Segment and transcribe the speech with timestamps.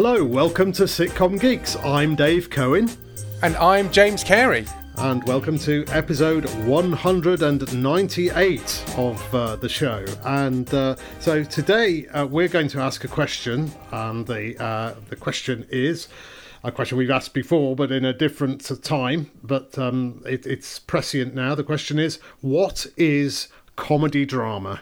[0.00, 1.74] Hello, welcome to Sitcom Geeks.
[1.78, 2.88] I'm Dave Cohen.
[3.42, 4.64] And I'm James Cary.
[4.98, 10.04] And welcome to episode 198 of uh, the show.
[10.24, 15.16] And uh, so today uh, we're going to ask a question, and the uh, the
[15.16, 16.06] question is
[16.62, 19.32] a question we've asked before, but in a different time.
[19.42, 21.56] But um, it, it's prescient now.
[21.56, 24.80] The question is, what is comedy drama?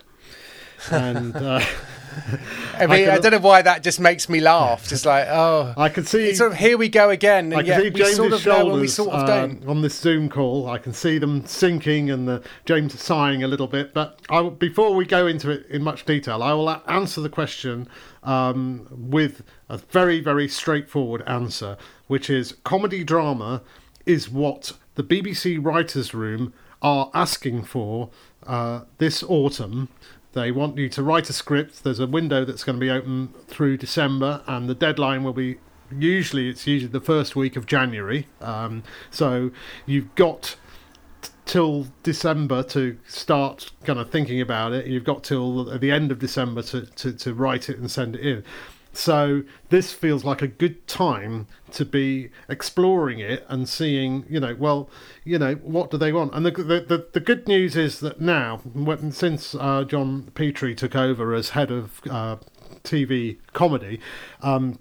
[0.91, 1.65] And uh,
[2.75, 4.89] I mean, I, I, don't know why that just makes me laugh.
[4.89, 8.05] Just like, oh, I can see sort of here we go again, and yet we
[8.05, 9.29] sort of know when we sort of.
[9.29, 13.49] Uh, on this Zoom call, I can see them sinking and the James sighing a
[13.49, 13.93] little bit.
[13.93, 17.89] But I, before we go into it in much detail, I will answer the question
[18.23, 23.63] um, with a very, very straightforward answer, which is comedy drama
[24.05, 28.11] is what the BBC Writers' Room are asking for
[28.47, 29.89] uh, this autumn
[30.37, 31.83] they want you to write a script.
[31.83, 35.57] There's a window that's going to be open through December, and the deadline will be
[35.91, 38.27] usually it's usually the first week of January.
[38.43, 39.51] Um, so
[39.87, 40.57] you've got
[41.47, 44.87] till December to start kind of thinking about it.
[44.87, 48.27] You've got till the end of December to, to, to write it and send it
[48.27, 48.45] in.
[48.97, 54.57] So this feels like a good time to be exploring it and seeing, you know,
[54.59, 54.89] well,
[55.25, 56.35] you know, what do they want?
[56.35, 60.75] And the the, the, the good news is that now, when, since uh, Jon Petrie
[60.75, 62.37] took over as head of uh,
[62.85, 64.01] TV comedy,
[64.41, 64.79] um,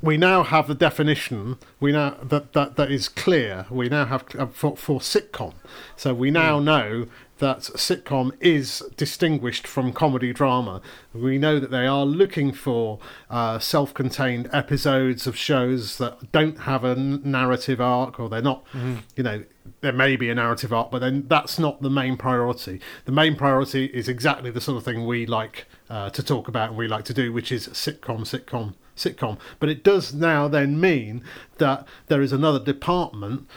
[0.00, 4.24] we now have the definition we now that that, that is clear we now have
[4.38, 5.54] uh, for, for sitcom
[5.96, 6.64] so we now mm.
[6.64, 7.06] know
[7.38, 10.80] that sitcom is distinguished from comedy drama.
[11.12, 12.98] We know that they are looking for
[13.30, 18.64] uh, self contained episodes of shows that don't have a narrative arc or they're not,
[18.66, 18.96] mm-hmm.
[19.16, 19.44] you know,
[19.80, 22.80] there may be a narrative arc, but then that's not the main priority.
[23.04, 26.70] The main priority is exactly the sort of thing we like uh, to talk about
[26.70, 29.38] and we like to do, which is sitcom, sitcom, sitcom.
[29.60, 31.22] But it does now then mean
[31.58, 33.48] that there is another department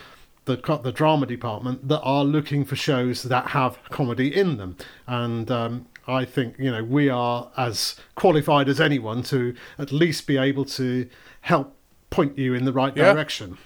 [0.56, 5.50] the the drama department that are looking for shows that have comedy in them, and
[5.52, 10.38] um, I think you know we are as qualified as anyone to at least be
[10.38, 11.08] able to
[11.42, 11.76] help
[12.10, 13.14] point you in the right yeah.
[13.14, 13.58] direction.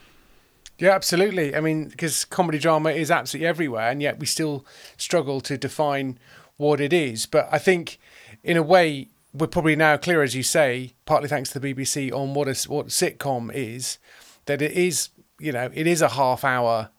[0.77, 1.55] Yeah, absolutely.
[1.55, 4.65] I mean, because comedy drama is absolutely everywhere, and yet we still
[4.97, 6.19] struggle to define
[6.57, 7.25] what it is.
[7.25, 7.97] But I think,
[8.43, 12.11] in a way, we're probably now clear, as you say, partly thanks to the BBC,
[12.11, 13.97] on what a what sitcom is.
[14.45, 15.09] That it is
[15.39, 16.89] you know, it is a half hour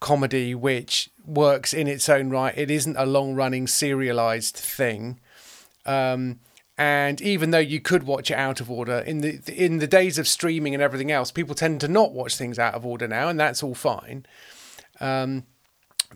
[0.00, 2.56] comedy which works in its own right.
[2.56, 5.20] It isn't a long running serialized thing.
[5.86, 6.40] Um,
[6.78, 10.18] and even though you could watch it out of order in the in the days
[10.18, 13.28] of streaming and everything else, people tend to not watch things out of order now,
[13.28, 14.26] and that's all fine.
[14.98, 15.44] Um,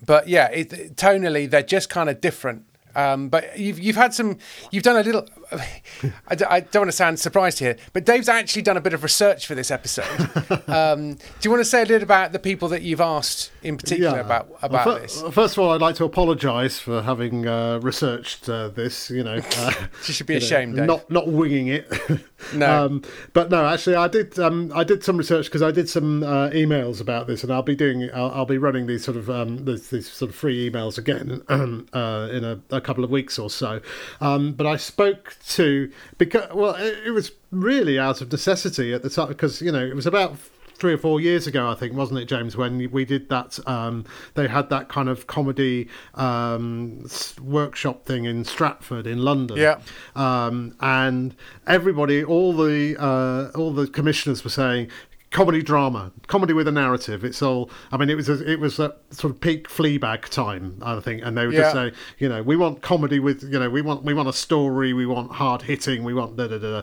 [0.04, 2.64] but yeah, it, tonally they're just kind of different.
[2.94, 4.38] Um, but you've you've had some,
[4.70, 5.28] you've done a little.
[5.53, 9.03] I, I, don't want to sound surprised here, but Dave's actually done a bit of
[9.03, 10.07] research for this episode.
[10.67, 13.77] Um, do you want to say a little about the people that you've asked in
[13.77, 14.25] particular yeah.
[14.25, 15.23] about about well, this?
[15.31, 19.11] First of all, I'd like to apologise for having uh, researched uh, this.
[19.11, 19.73] You know, uh,
[20.06, 21.91] you should be ashamed, know, not not winging it.
[22.55, 23.03] no, um,
[23.33, 24.39] but no, actually, I did.
[24.39, 27.63] Um, I did some research because I did some uh, emails about this, and I'll
[27.63, 28.11] be doing.
[28.13, 31.43] I'll, I'll be running these sort of um, these, these, sort of free emails again
[31.49, 33.81] uh, in a, a, couple of weeks or so.
[34.21, 39.03] Um, but I spoke to because well, it, it was really out of necessity at
[39.03, 40.37] the time because you know it was about
[40.76, 43.59] three or four years ago, I think, wasn't it, James, when we did that?
[43.66, 44.04] Um,
[44.34, 47.06] they had that kind of comedy um,
[47.42, 49.56] workshop thing in Stratford in London.
[49.56, 49.81] Yeah.
[50.14, 51.34] Um, and
[51.66, 54.91] everybody, all the uh, all the commissioners were saying,
[55.31, 57.25] comedy drama, comedy with a narrative.
[57.25, 57.70] It's all.
[57.93, 61.22] I mean, it was a, it was a sort of peak Fleabag time, I think,
[61.25, 61.60] and they would yeah.
[61.62, 64.32] just say, you know, we want comedy with, you know, we want we want a
[64.32, 66.82] story, we want hard hitting, we want da da da,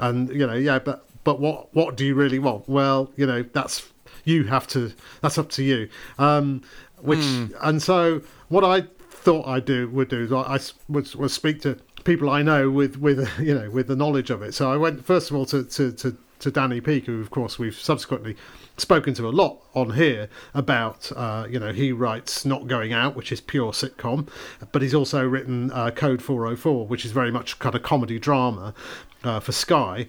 [0.00, 2.68] and you know, yeah, but but what what do you really want?
[2.68, 3.88] Well, you know, that's
[4.24, 4.92] you have to.
[5.20, 5.88] That's up to you.
[6.18, 6.62] Um,
[7.00, 7.54] which mm.
[7.62, 10.58] and so what I thought I'd do would do is I, I
[10.88, 14.42] would, would speak to people I know with with you know with the knowledge of
[14.42, 14.54] it.
[14.54, 17.58] So I went first of all to to, to to Danny Peak, who of course
[17.58, 18.36] we've subsequently
[18.76, 21.10] spoken to a lot on here about.
[21.14, 24.28] Uh, you know, he writes Not Going Out, which is pure sitcom,
[24.72, 28.74] but he's also written uh, Code 404, which is very much kind of comedy drama
[29.22, 30.06] uh, for Sky.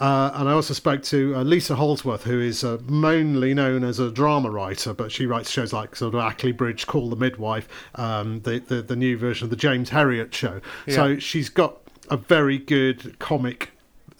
[0.00, 3.98] Uh, and I also spoke to uh, Lisa Holdsworth, who is uh, mainly known as
[3.98, 7.68] a drama writer, but she writes shows like sort of Ackley Bridge, Call the Midwife,
[7.94, 10.60] um, the, the, the new version of the James Herriot show.
[10.86, 10.94] Yeah.
[10.94, 11.78] So she's got
[12.10, 13.70] a very good comic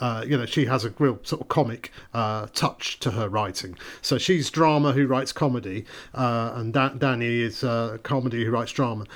[0.01, 3.77] uh, you know, she has a real sort of comic uh, touch to her writing.
[4.03, 8.73] So she's drama who writes comedy, uh, and da- Danny is uh, comedy who writes
[8.73, 9.07] drama.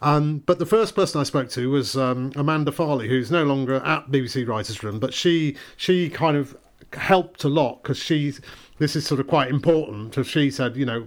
[0.00, 3.76] Um, but the first person I spoke to was um, Amanda Farley, who's no longer
[3.76, 6.56] at BBC Writers' Room, but she she kind of
[6.94, 8.40] helped a lot because she's
[8.82, 11.04] this is sort of quite important because she said, you know,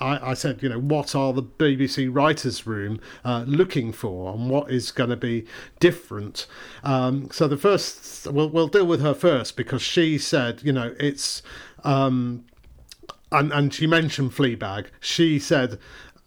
[0.00, 4.50] I, I, said, you know, what are the BBC writers' room uh, looking for and
[4.50, 5.46] what is going to be
[5.80, 6.46] different?
[6.84, 10.94] Um, so the first, we'll, we'll deal with her first because she said, you know,
[11.00, 11.42] it's.
[11.84, 12.44] Um,
[13.32, 14.86] and, and she mentioned Fleabag.
[15.00, 15.78] She said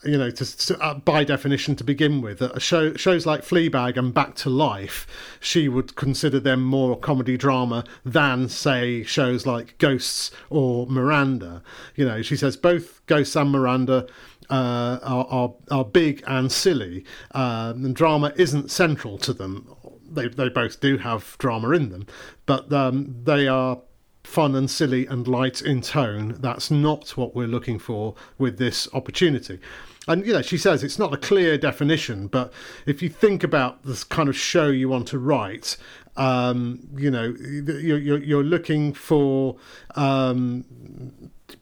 [0.04, 4.14] you know, to, to uh, by definition to begin with, show, shows like Fleabag and
[4.14, 5.06] Back to Life,
[5.40, 11.64] she would consider them more comedy drama than, say, shows like Ghosts or Miranda.
[11.96, 14.08] You know, she says both Ghosts and Miranda
[14.50, 19.76] uh, are, are, are big and silly, uh, and drama isn't central to them.
[20.12, 22.08] They they both do have drama in them,
[22.48, 23.80] but um, they are
[24.24, 26.36] fun and silly and light in tone.
[26.40, 29.60] That's not what we're looking for with this opportunity
[30.08, 32.52] and you know she says it's not a clear definition but
[32.86, 35.78] if you think about this kind of show you want to write
[36.18, 39.56] um, you know you're, you're, you're looking for
[39.96, 40.66] um,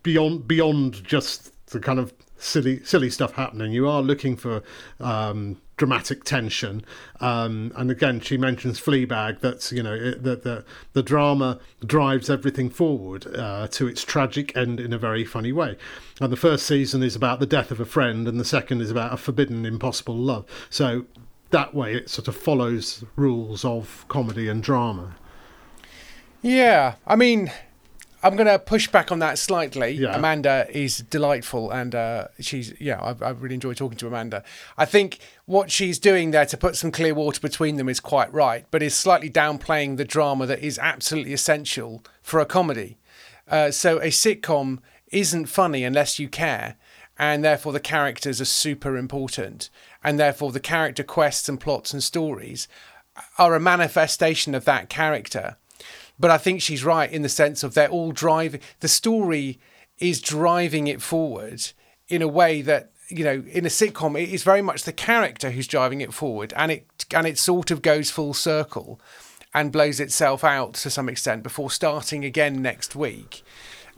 [0.04, 4.64] beyond beyond just the kind of silly silly stuff happening you are looking for
[5.00, 6.84] um, dramatic tension.
[7.22, 9.40] Um, and again, she mentions Fleabag.
[9.40, 14.58] That's you know it, the, the the drama drives everything forward uh, to its tragic
[14.58, 15.78] end in a very funny way.
[16.20, 18.92] And the first season is about the death of a friend, and the second is
[18.92, 20.46] about a forbidden, impossible love.
[20.70, 21.06] So
[21.52, 25.16] that way, it sort of follows rules of comedy and drama.
[26.42, 27.52] Yeah, I mean,
[28.28, 29.92] I'm going to push back on that slightly.
[29.92, 30.14] Yeah.
[30.14, 34.44] Amanda is delightful, and uh, she's yeah, I, I really enjoy talking to Amanda.
[34.78, 38.32] I think what she's doing there to put some clear water between them is quite
[38.34, 42.98] right, but is slightly downplaying the drama that is absolutely essential for a comedy.
[43.48, 46.76] Uh, so a sitcom isn't funny unless you care,
[47.18, 49.70] and therefore the characters are super important,
[50.04, 52.68] and therefore the character quests and plots and stories
[53.38, 55.56] are a manifestation of that character
[56.20, 59.60] but I think she's right in the sense of they're all driving, the story
[60.00, 61.72] is driving it forward
[62.08, 65.52] in a way that you know in a sitcom it is very much the character
[65.52, 69.00] who's driving it forward and it and it sort of goes full circle
[69.54, 73.44] and blows itself out to some extent before starting again next week.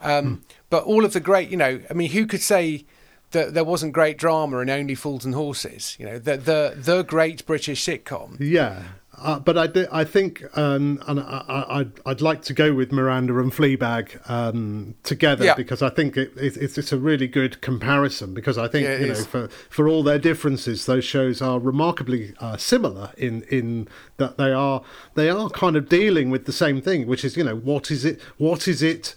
[0.00, 0.40] Um, mm.
[0.70, 2.86] but all of the great you know i mean who could say
[3.32, 5.96] that there wasn't great drama in only fools and horses?
[5.98, 8.36] You know the the the great british sitcom.
[8.40, 8.84] Yeah
[9.20, 13.38] uh, but I, I think, um, and I, would I'd like to go with Miranda
[13.38, 15.54] and Fleabag um, together yeah.
[15.54, 18.32] because I think it, it, it's, it's a really good comparison.
[18.32, 22.34] Because I think yeah, you know, for for all their differences, those shows are remarkably
[22.40, 24.82] uh, similar in in that they are
[25.14, 28.04] they are kind of dealing with the same thing, which is you know what is
[28.04, 29.14] it what is it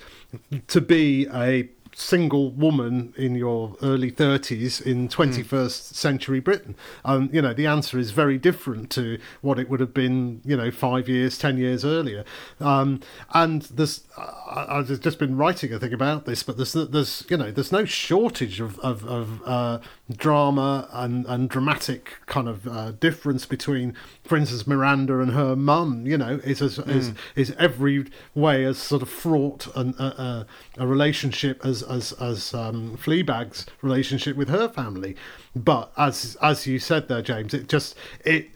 [0.67, 5.69] to be a single woman in your early 30s in 21st mm.
[5.69, 6.75] century Britain?
[7.05, 10.55] Um, you know, the answer is very different to what it would have been, you
[10.55, 12.23] know, five years, 10 years earlier.
[12.59, 13.01] Um,
[13.33, 17.37] and there's, I, I've just been writing a thing about this, but there's, there's you
[17.37, 19.79] know, there's no shortage of, of, of uh,
[20.11, 26.05] drama and, and dramatic kind of uh, difference between, for instance, Miranda and her mum.
[26.05, 26.89] You know, is as, mm.
[26.89, 28.05] is is every
[28.35, 30.45] way as sort of fraught an, a,
[30.77, 35.15] a relationship as as as um, Fleabag's relationship with her family.
[35.55, 37.95] But as as you said there, James, it just
[38.25, 38.49] it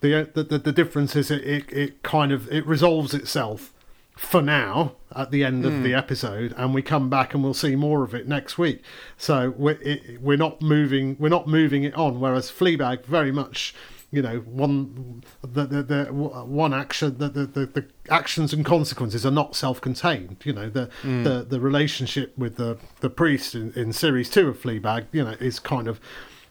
[0.00, 3.72] the the, the difference is it, it, it kind of it resolves itself
[4.16, 5.82] for now at the end of mm.
[5.82, 8.82] the episode and we come back and we'll see more of it next week
[9.18, 13.74] so we're, it, we're not moving we're not moving it on whereas fleabag very much
[14.10, 19.26] you know one the the, the one action the, the, the, the actions and consequences
[19.26, 21.24] are not self-contained you know the mm.
[21.24, 25.34] the the relationship with the the priest in, in series 2 of fleabag you know
[25.40, 26.00] is kind of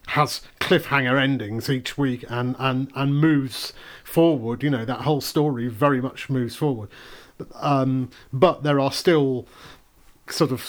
[0.08, 3.72] has cliffhanger endings each week and and and moves
[4.04, 6.88] forward you know that whole story very much moves forward
[7.54, 9.46] um, but there are still
[10.28, 10.60] sort of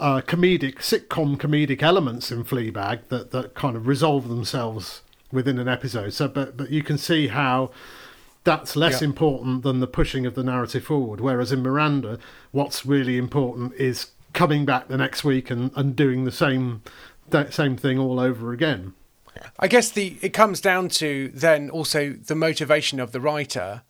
[0.00, 5.02] uh, comedic sitcom comedic elements in Fleabag that that kind of resolve themselves
[5.34, 6.12] within an episode.
[6.14, 7.70] So, but but you can see how
[8.44, 9.06] that's less yeah.
[9.06, 11.20] important than the pushing of the narrative forward.
[11.20, 12.18] Whereas in Miranda,
[12.52, 16.82] what's really important is coming back the next week and, and doing the same
[17.30, 18.94] that same thing all over again.
[19.58, 23.82] I guess the it comes down to then also the motivation of the writer,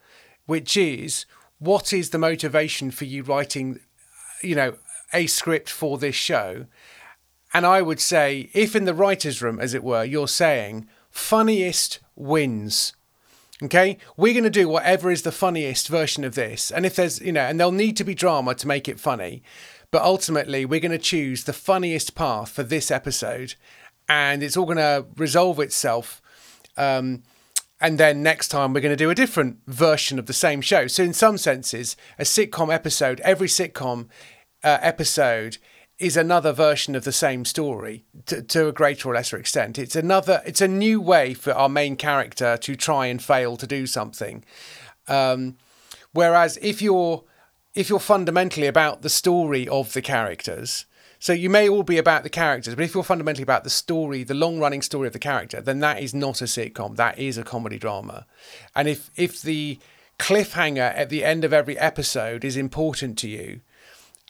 [0.46, 1.26] which is
[1.58, 3.80] what is the motivation for you writing,
[4.42, 4.74] you know,
[5.12, 6.66] a script for this show?
[7.52, 12.00] And I would say, if in the writer's room, as it were, you're saying funniest
[12.16, 12.92] wins.
[13.62, 16.70] Okay, we're going to do whatever is the funniest version of this.
[16.70, 19.42] And if there's, you know, and there'll need to be drama to make it funny.
[19.90, 23.54] But ultimately, we're going to choose the funniest path for this episode.
[24.08, 26.20] And it's all going to resolve itself
[26.76, 27.22] um,
[27.80, 30.86] and then next time we're going to do a different version of the same show.
[30.86, 34.08] So in some senses, a sitcom episode, every sitcom
[34.62, 35.58] uh, episode
[35.98, 39.78] is another version of the same story to, to, a greater or lesser extent.
[39.78, 43.66] It's another, it's a new way for our main character to try and fail to
[43.66, 44.44] do something.
[45.06, 45.56] Um,
[46.12, 47.24] whereas if you're
[47.74, 50.86] if you're fundamentally about the story of the characters,
[51.18, 54.22] so you may all be about the characters, but if you're fundamentally about the story,
[54.22, 56.96] the long running story of the character, then that is not a sitcom.
[56.96, 58.26] That is a comedy drama.
[58.76, 59.78] And if if the
[60.18, 63.60] cliffhanger at the end of every episode is important to you,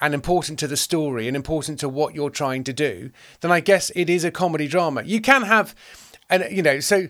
[0.05, 3.61] and important to the story and important to what you're trying to do, then I
[3.61, 5.03] guess it is a comedy drama.
[5.03, 5.75] You can have,
[6.29, 7.09] and you know, so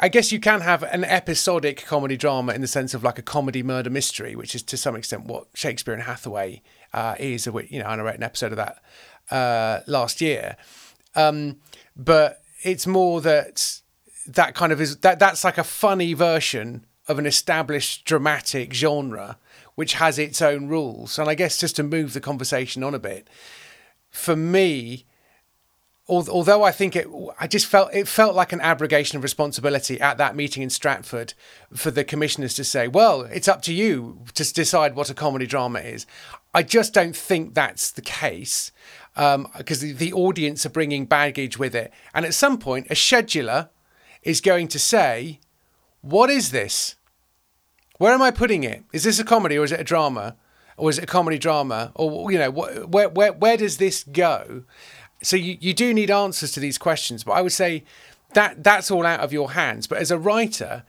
[0.00, 3.22] I guess you can have an episodic comedy drama in the sense of like a
[3.22, 7.46] comedy murder mystery, which is to some extent what Shakespeare and Hathaway uh, is.
[7.46, 8.82] You know, and I wrote an episode of that
[9.32, 10.56] uh, last year.
[11.16, 11.56] Um,
[11.96, 13.80] but it's more that
[14.28, 19.38] that kind of is that that's like a funny version of an established dramatic genre
[19.78, 21.20] which has its own rules.
[21.20, 23.28] And I guess just to move the conversation on a bit,
[24.10, 25.04] for me,
[26.08, 27.06] although I think it,
[27.38, 31.34] I just felt it felt like an abrogation of responsibility at that meeting in Stratford
[31.72, 35.46] for the commissioners to say, "Well, it's up to you to decide what a comedy
[35.46, 36.06] drama is."
[36.52, 38.72] I just don't think that's the case
[39.14, 42.94] because um, the, the audience are bringing baggage with it, and at some point, a
[42.94, 43.68] scheduler
[44.24, 45.38] is going to say,
[46.00, 46.96] "What is this?"
[47.98, 48.84] Where am I putting it?
[48.92, 50.36] Is this a comedy or is it a drama?
[50.76, 51.90] Or is it a comedy drama?
[51.96, 54.62] Or, you know, where, where, where does this go?
[55.22, 57.82] So you, you do need answers to these questions, but I would say
[58.34, 59.88] that that's all out of your hands.
[59.88, 60.84] But as a writer,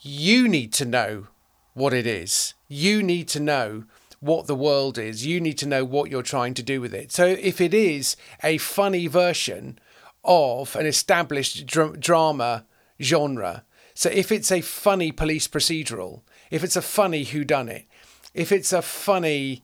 [0.00, 1.26] you need to know
[1.74, 2.54] what it is.
[2.68, 3.84] You need to know
[4.20, 5.26] what the world is.
[5.26, 7.10] You need to know what you're trying to do with it.
[7.10, 9.78] So if it is a funny version
[10.24, 12.64] of an established dr- drama
[13.02, 17.86] genre, so if it's a funny police procedural, if it's a funny who done it,
[18.34, 19.62] if it's a funny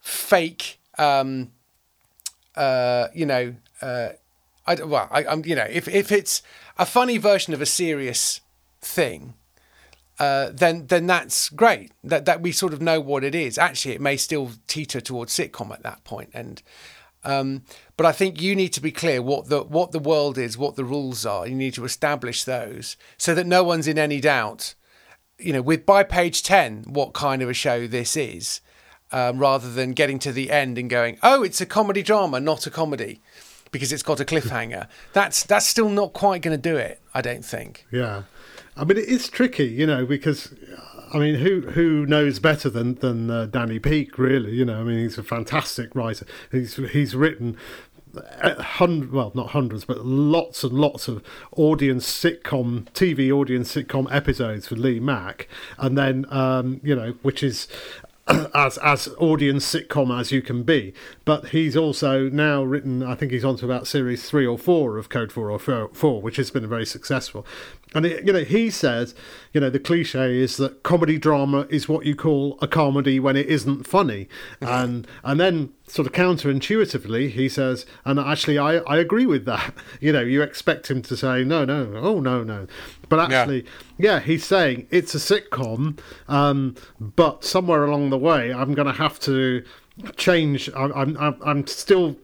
[0.00, 1.52] fake, um,
[2.56, 4.10] uh, you know, uh,
[4.66, 6.42] I, well, I, am you know, if if it's
[6.76, 8.40] a funny version of a serious
[8.80, 9.34] thing,
[10.18, 11.92] uh, then then that's great.
[12.04, 13.56] That that we sort of know what it is.
[13.56, 16.60] Actually, it may still teeter towards sitcom at that point, and
[17.24, 17.62] um,
[17.96, 20.76] but I think you need to be clear what the what the world is, what
[20.76, 21.46] the rules are.
[21.46, 24.74] You need to establish those so that no one's in any doubt
[25.38, 28.60] you know, with by page 10, what kind of a show this is,
[29.12, 32.66] um, rather than getting to the end and going, oh, it's a comedy drama, not
[32.66, 33.20] a comedy,
[33.70, 34.88] because it's got a cliffhanger.
[35.12, 37.86] That's that's still not quite going to do it, I don't think.
[37.90, 38.22] Yeah,
[38.76, 40.54] I mean, it is tricky, you know, because
[41.12, 44.18] I mean, who who knows better than than uh, Danny Peak?
[44.18, 46.26] Really, you know, I mean, he's a fantastic writer.
[46.52, 47.56] He's he's written
[48.60, 51.22] hundred, well, not hundreds, but lots and lots of
[51.56, 55.48] audience sitcom, TV audience sitcom episodes for Lee Mack,
[55.78, 57.68] and then um, you know, which is
[58.54, 60.92] as as audience sitcom as you can be.
[61.24, 63.02] But he's also now written.
[63.02, 66.20] I think he's on to about series three or four of Code Four or Four,
[66.20, 67.46] which has been very successful.
[67.94, 69.14] And it, you know, he says,
[69.52, 73.36] you know, the cliche is that comedy drama is what you call a comedy when
[73.36, 74.28] it isn't funny,
[74.60, 79.74] and and then sort of counterintuitively he says, and actually I I agree with that.
[80.00, 82.66] You know, you expect him to say no, no, oh no, no,
[83.08, 83.64] but actually,
[83.96, 88.86] yeah, yeah he's saying it's a sitcom, um, but somewhere along the way I'm going
[88.86, 89.64] to have to
[90.16, 90.70] change.
[90.76, 92.16] I'm I'm I'm still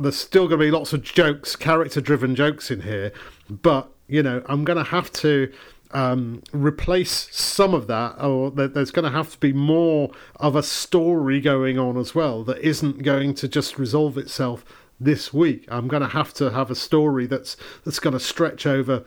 [0.00, 3.12] there's still going to be lots of jokes, character driven jokes in here,
[3.48, 5.52] but you know, I'm going to have to
[5.92, 10.62] um, replace some of that, or there's going to have to be more of a
[10.62, 14.64] story going on as well that isn't going to just resolve itself
[15.00, 15.64] this week.
[15.68, 19.04] I'm going to have to have a story that's that's going to stretch over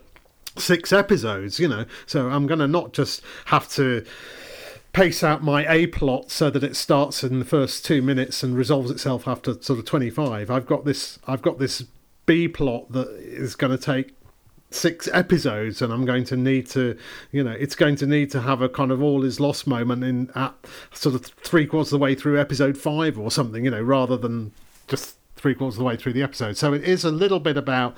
[0.57, 1.85] six episodes, you know.
[2.05, 4.05] So I'm going to not just have to
[4.93, 8.57] pace out my A plot so that it starts in the first two minutes and
[8.57, 10.51] resolves itself after sort of 25.
[10.51, 11.19] I've got this.
[11.27, 11.83] I've got this
[12.25, 14.15] B plot that is going to take
[14.71, 16.97] six episodes and I'm going to need to
[17.31, 20.03] you know it's going to need to have a kind of all is lost moment
[20.03, 20.55] in at
[20.93, 24.15] sort of three quarters of the way through episode five or something you know rather
[24.15, 24.53] than
[24.87, 27.57] just three quarters of the way through the episode so it is a little bit
[27.57, 27.97] about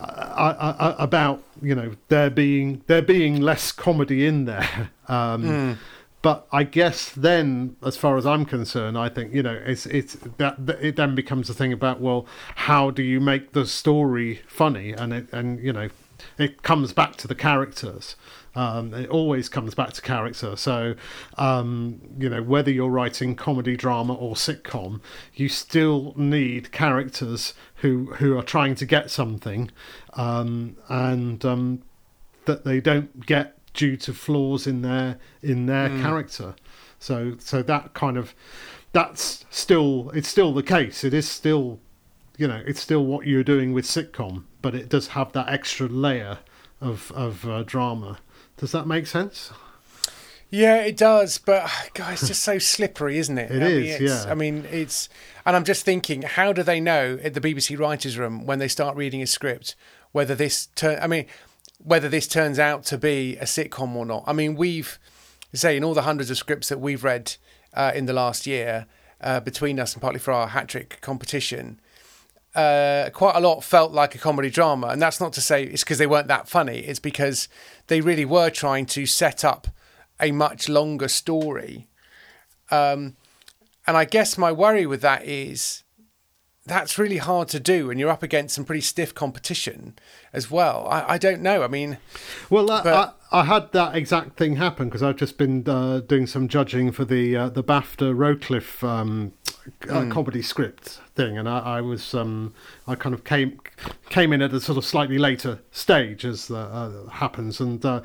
[0.00, 5.42] uh, uh, uh about you know there being there being less comedy in there um,
[5.44, 5.78] mm.
[6.24, 10.14] But I guess then, as far as I'm concerned, I think you know it's it's
[10.38, 14.92] that it then becomes a thing about well, how do you make the story funny?
[14.92, 15.90] And it and you know,
[16.38, 18.16] it comes back to the characters.
[18.54, 20.56] Um, it always comes back to character.
[20.56, 20.94] So,
[21.36, 25.02] um, you know, whether you're writing comedy, drama, or sitcom,
[25.34, 27.52] you still need characters
[27.82, 29.70] who who are trying to get something,
[30.14, 31.82] um, and um,
[32.46, 36.00] that they don't get due to flaws in their in their Hmm.
[36.02, 36.54] character.
[36.98, 38.34] So so that kind of
[38.92, 41.04] that's still it's still the case.
[41.04, 41.80] It is still
[42.38, 45.86] you know it's still what you're doing with sitcom, but it does have that extra
[45.88, 46.38] layer
[46.80, 48.18] of of uh, drama.
[48.56, 49.50] Does that make sense?
[50.50, 53.50] Yeah, it does, but God, it's just so slippery, isn't it?
[53.50, 54.30] It I is, it's- yeah.
[54.30, 55.08] I mean, it's,
[55.44, 58.68] and I'm just thinking, how do they know at the BBC writers' room when they
[58.68, 59.74] start reading a script
[60.12, 61.00] whether this turn?
[61.02, 61.26] I mean,
[61.84, 64.24] whether this turns out to be a sitcom or not?
[64.26, 64.98] I mean, we've
[65.52, 67.36] say in all the hundreds of scripts that we've read
[67.74, 68.86] uh, in the last year
[69.20, 71.80] uh, between us and partly for our hat trick competition.
[72.54, 75.82] Uh, quite a lot felt like a comedy drama, and that's not to say it's
[75.82, 76.78] because they weren't that funny.
[76.78, 77.48] It's because
[77.88, 79.68] they really were trying to set up
[80.20, 81.88] a much longer story.
[82.70, 83.16] Um,
[83.86, 85.83] and I guess my worry with that is
[86.66, 89.94] that's really hard to do, and you're up against some pretty stiff competition
[90.32, 90.86] as well.
[90.88, 91.62] I, I don't know.
[91.62, 91.98] I mean,
[92.48, 96.00] Well, I, But- I, I had that exact thing happen because I've just been uh,
[96.00, 99.32] doing some judging for the uh, the BAFTA Rocliffe um,
[99.90, 102.54] uh, comedy script thing, and I, I was um,
[102.86, 103.60] I kind of came
[104.08, 108.00] came in at a sort of slightly later stage as uh, uh, happens, and uh,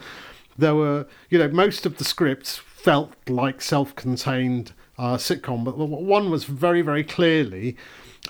[0.57, 6.29] there were you know most of the scripts felt like self-contained uh, sitcom, but one
[6.29, 7.77] was very very clearly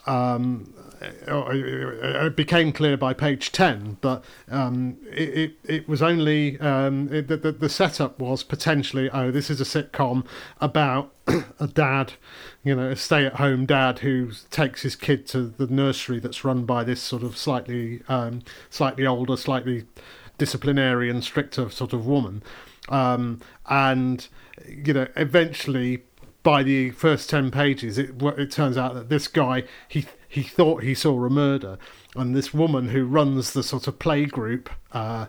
[0.09, 7.07] um, it became clear by page 10 but um, it, it, it was only um,
[7.07, 10.25] the, the setup was potentially oh this is a sitcom
[10.59, 11.13] about
[11.59, 12.13] a dad
[12.63, 16.83] you know a stay-at-home dad who takes his kid to the nursery that's run by
[16.83, 19.85] this sort of slightly um, slightly older slightly
[20.39, 22.41] disciplinarian stricter sort of woman.
[22.87, 24.27] Um, and
[24.67, 26.03] you know eventually
[26.43, 30.84] by the first 10 pages it it turns out that this guy he he thought
[30.84, 31.77] he saw a murder
[32.15, 35.25] and this woman who runs the sort of play group uh,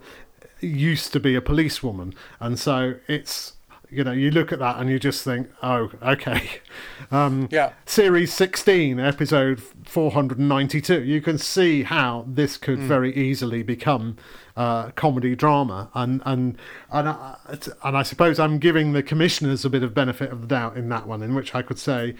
[0.60, 2.14] used to be a policewoman.
[2.38, 3.54] And so it's
[3.90, 6.42] you know you look at that and you just think oh okay.
[7.10, 7.72] Um, Yeah.
[7.86, 14.16] series 16 episode 492 you can see how this could very easily become
[14.60, 16.58] uh, comedy drama and and
[16.92, 17.36] and I,
[17.82, 20.90] and I suppose I'm giving the commissioners a bit of benefit of the doubt in
[20.90, 22.14] that one in which I could say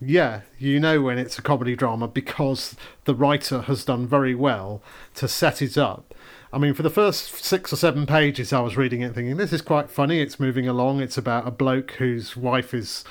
[0.00, 4.82] yeah you know when it's a comedy drama because the writer has done very well
[5.16, 6.14] to set it up
[6.54, 9.54] I mean, for the first six or seven pages, I was reading it thinking, this
[9.54, 10.20] is quite funny.
[10.20, 11.00] It's moving along.
[11.00, 13.04] It's about a bloke whose wife is,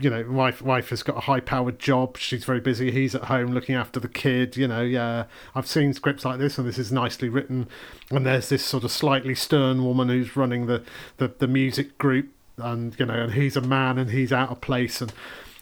[0.00, 2.16] you know, wife wife has got a high powered job.
[2.16, 2.90] She's very busy.
[2.90, 4.56] He's at home looking after the kid.
[4.56, 5.24] You know, yeah.
[5.54, 7.68] I've seen scripts like this, and this is nicely written.
[8.10, 10.82] And there's this sort of slightly stern woman who's running the
[11.18, 14.60] the, the music group, and you know, and he's a man, and he's out of
[14.60, 15.12] place, and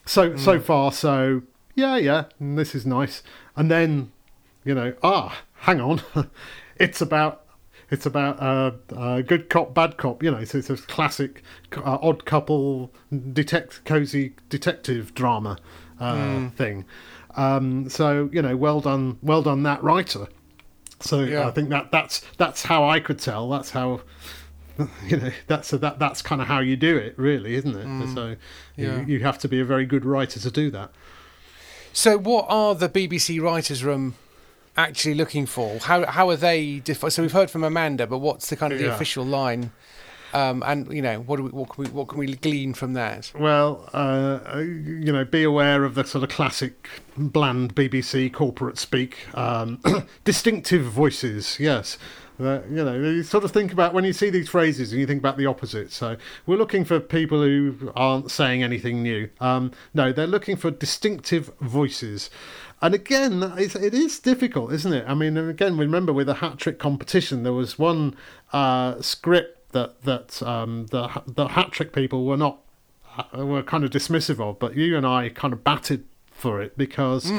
[0.06, 1.42] so so far, so
[1.74, 2.24] yeah, yeah.
[2.40, 3.22] This is nice.
[3.56, 4.12] And then
[4.64, 6.02] you know, ah, hang on,
[6.76, 7.39] it's about
[7.90, 10.22] it's about uh, uh, good cop, bad cop.
[10.22, 11.42] You know, so it's a classic
[11.76, 12.92] uh, odd couple
[13.32, 15.58] detect cozy detective drama
[15.98, 16.84] uh, thing.
[17.36, 20.26] Um, so you know, well done, well done, that writer.
[21.00, 21.46] So Yeah.
[21.48, 23.48] I think that that's that's how I could tell.
[23.48, 24.02] That's how
[25.06, 28.14] you know that's that that's kind of how you do it, really, isn't it?
[28.14, 28.36] So
[28.76, 29.00] Yeah.
[29.00, 30.90] you, you have to be a very good writer to do that.
[31.92, 34.14] so what are the BBC writers' room
[34.76, 35.78] actually looking for?
[35.80, 36.80] How how are they?
[36.80, 38.94] Defi- so we've heard from Amanda, but what's the kind of the Yeah.
[38.94, 39.72] official line?
[40.32, 42.92] Um, and you know, what do we what can we what can we glean from
[42.92, 43.32] that?
[43.36, 49.16] Well, uh, you know, be aware of the sort of classic bland BBC corporate speak.
[49.34, 49.80] Um,
[50.24, 51.98] distinctive voices, yes.
[52.40, 55.18] You know, you sort of think about when you see these phrases and you think
[55.18, 55.92] about the opposite.
[55.92, 59.28] So we're looking for people who aren't saying anything new.
[59.40, 62.30] Um, no, they're looking for distinctive voices.
[62.82, 65.04] And again, it's, it is difficult, isn't it?
[65.06, 68.16] I mean, again, remember with a hat trick competition, there was one
[68.52, 72.60] uh, script that that um, the the hat trick people were not
[73.18, 76.78] uh, were kind of dismissive of, but you and I kind of batted for it
[76.78, 77.30] because.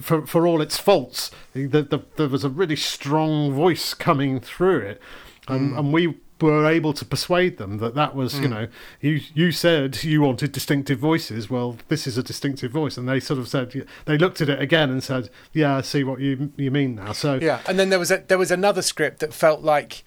[0.00, 4.80] For, for all its faults, the, the, there was a really strong voice coming through
[4.80, 5.00] it,
[5.46, 8.68] and, and we were able to persuade them that that was, you know,
[9.02, 11.50] you you said you wanted distinctive voices.
[11.50, 14.60] Well, this is a distinctive voice, and they sort of said they looked at it
[14.60, 17.90] again and said, "Yeah, I see what you you mean now." So Yeah, and then
[17.90, 20.02] there was a there was another script that felt like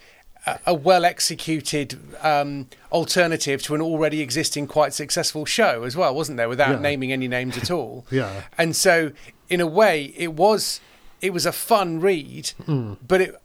[0.48, 6.16] a, a well executed um, alternative to an already existing quite successful show as well,
[6.16, 6.50] wasn't there?
[6.50, 6.80] Without Yeah.
[6.80, 8.08] naming any names at all.
[8.10, 8.44] Yeah.
[8.58, 9.12] and so
[9.52, 10.80] in a way, it was
[11.22, 12.94] it was a fun read, Hmm.
[13.08, 13.36] but it.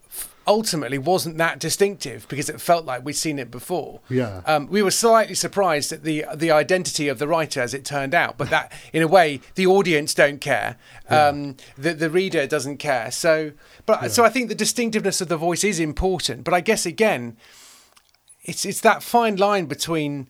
[0.49, 3.99] ultimately wasn't that distinctive because it felt like we'd seen it before.
[4.09, 4.43] Yeah.
[4.47, 8.15] Um, we were slightly surprised at the the identity of the writer as it turned
[8.15, 10.77] out, but that in a way the audience don't care,
[11.11, 13.11] um, the the reader doesn't care.
[13.11, 13.51] So,
[13.87, 16.45] but so I think the distinctiveness of the voice is important.
[16.45, 17.37] But I guess again,
[18.45, 20.29] it's it's that fine line between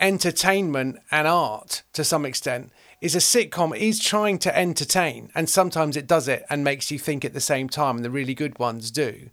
[0.00, 2.72] entertainment and art to some extent.
[3.00, 6.98] Is a sitcom is trying to entertain, and sometimes it does it and makes you
[6.98, 9.28] think at the same time, and the really good ones do.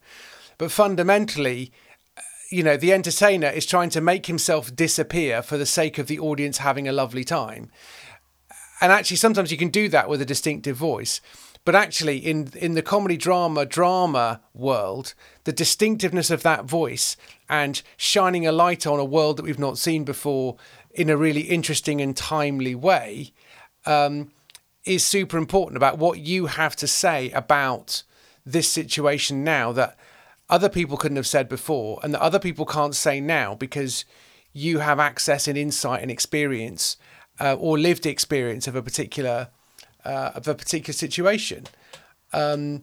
[0.58, 1.71] But fundamentally,
[2.17, 6.08] uh, you know, the entertainer is trying to make himself disappear for the sake of
[6.08, 7.71] the audience having a lovely time.
[8.82, 11.21] And actually, sometimes you can do that with a distinctive voice.
[11.63, 17.15] But actually, in in the comedy drama drama world, the distinctiveness of that voice
[17.47, 20.58] and shining a light on a world that we've not seen before
[20.93, 23.32] in a really interesting and timely way
[23.86, 24.32] um,
[24.86, 28.04] is super important about what you have to say about
[28.45, 29.97] this situation now that
[30.50, 34.04] other people couldn't have said before and that other people can't say now because
[34.52, 36.97] you have access and insight and experience
[37.39, 39.50] uh, or lived experience of a particular
[40.06, 41.66] uh, of a particular situation.
[42.34, 42.82] Um,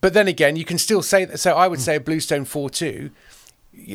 [0.00, 1.38] but then again, you can still say that.
[1.38, 3.10] So I would say a Bluestone 4 2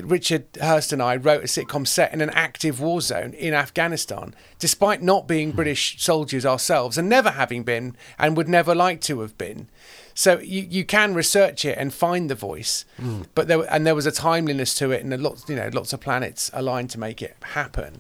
[0.04, 4.34] Richard Hurst and I wrote a sitcom set in an active war zone in Afghanistan,
[4.58, 9.20] despite not being British soldiers ourselves and never having been and would never like to
[9.20, 9.68] have been.
[10.14, 13.26] So you, you can research it and find the voice, mm.
[13.36, 15.92] but there and there was a timeliness to it and a lot you know lots
[15.92, 18.00] of planets aligned to make it happen.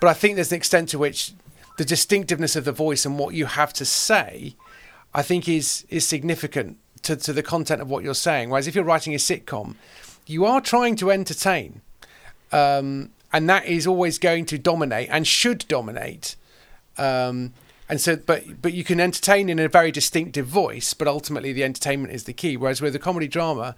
[0.00, 1.32] But I think there's an extent to which
[1.80, 4.54] the distinctiveness of the voice and what you have to say,
[5.14, 8.50] I think is is significant to, to the content of what you're saying.
[8.50, 9.76] Whereas if you're writing a sitcom,
[10.26, 11.80] you are trying to entertain,
[12.52, 16.36] um, and that is always going to dominate and should dominate.
[16.98, 17.54] Um,
[17.88, 21.64] and so, but but you can entertain in a very distinctive voice, but ultimately the
[21.64, 22.58] entertainment is the key.
[22.58, 23.74] Whereas with a comedy drama,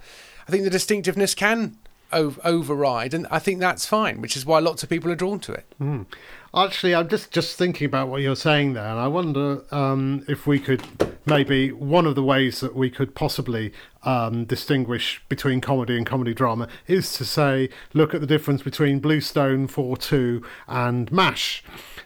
[0.49, 1.77] I think the distinctiveness can
[2.12, 5.53] override, and I think that's fine, which is why lots of people are drawn to
[5.53, 5.67] it.
[5.81, 6.07] Mm.
[6.55, 10.47] Actually, I'm just just thinking about what you're saying there, and I wonder um, if
[10.47, 10.83] we could
[11.25, 16.35] maybe one of the ways that we could possibly um, distinguish between comedy and comedy
[16.35, 21.65] drama is to say, look at the difference between Bluestone 4-2 and MASH,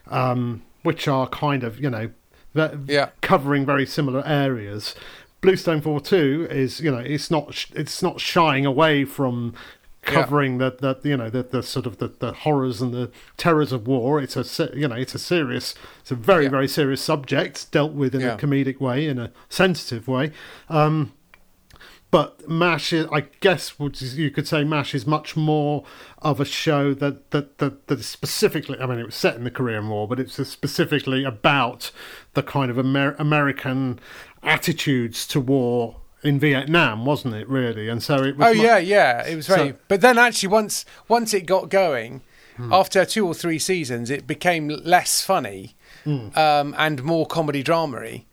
[0.09, 2.11] um, which are kind of you know
[2.87, 3.11] yeah.
[3.23, 4.95] covering very similar areas.
[5.41, 9.55] Bluestone 4-2 is you know it's not it's not shying away from
[10.07, 10.71] covering yeah.
[10.81, 13.87] the, the you know the, the sort of the, the horrors and the terrors of
[13.87, 14.21] war.
[14.21, 16.51] It's a you know it's a serious, it's a very yeah.
[16.51, 18.35] very serious subject dealt with in yeah.
[18.35, 20.33] a comedic way, in a sensitive way.
[20.69, 21.13] Um,
[22.11, 25.85] but Mash, is, I guess, you could say Mash is much more
[26.23, 28.79] of a show that that that, that is specifically.
[28.81, 31.91] I mean, it was set in the Korean War, but it's specifically about
[32.35, 33.99] the kind of Amer- American
[34.43, 37.49] attitudes to war in Vietnam, wasn't it?
[37.49, 38.49] Really, and so it was.
[38.49, 39.71] Oh yeah, yeah, it was very.
[39.71, 42.23] So, but then actually, once once it got going,
[42.57, 42.73] hmm.
[42.73, 46.29] after two or three seasons, it became less funny hmm.
[46.37, 48.25] um, and more comedy dramery.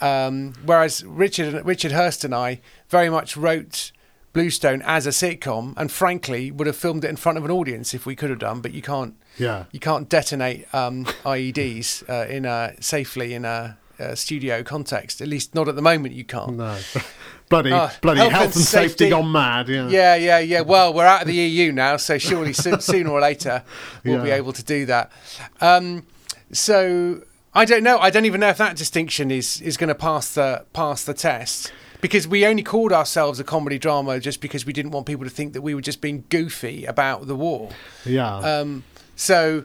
[0.00, 3.92] Um, whereas Richard Richard Hurst and I very much wrote
[4.32, 7.94] Bluestone as a sitcom, and frankly, would have filmed it in front of an audience
[7.94, 8.60] if we could have done.
[8.60, 9.14] But you can't.
[9.38, 9.64] Yeah.
[9.72, 15.20] You can't detonate um, IEDs uh, in a safely in a uh, studio context.
[15.20, 16.14] At least not at the moment.
[16.14, 16.56] You can't.
[16.56, 16.78] No.
[17.48, 18.88] bloody uh, bloody health, health and, safety.
[18.88, 19.68] safety gone mad.
[19.68, 19.88] Yeah.
[19.88, 20.60] yeah, yeah, yeah.
[20.62, 23.62] Well, we're out of the EU now, so surely so, sooner or later
[24.04, 24.24] we'll yeah.
[24.24, 25.12] be able to do that.
[25.60, 26.06] Um,
[26.52, 27.22] so
[27.54, 27.98] I don't know.
[27.98, 31.14] I don't even know if that distinction is is going to pass the pass the
[31.14, 35.24] test because we only called ourselves a comedy drama just because we didn't want people
[35.24, 37.70] to think that we were just being goofy about the war.
[38.04, 38.36] Yeah.
[38.38, 38.84] Um,
[39.16, 39.64] so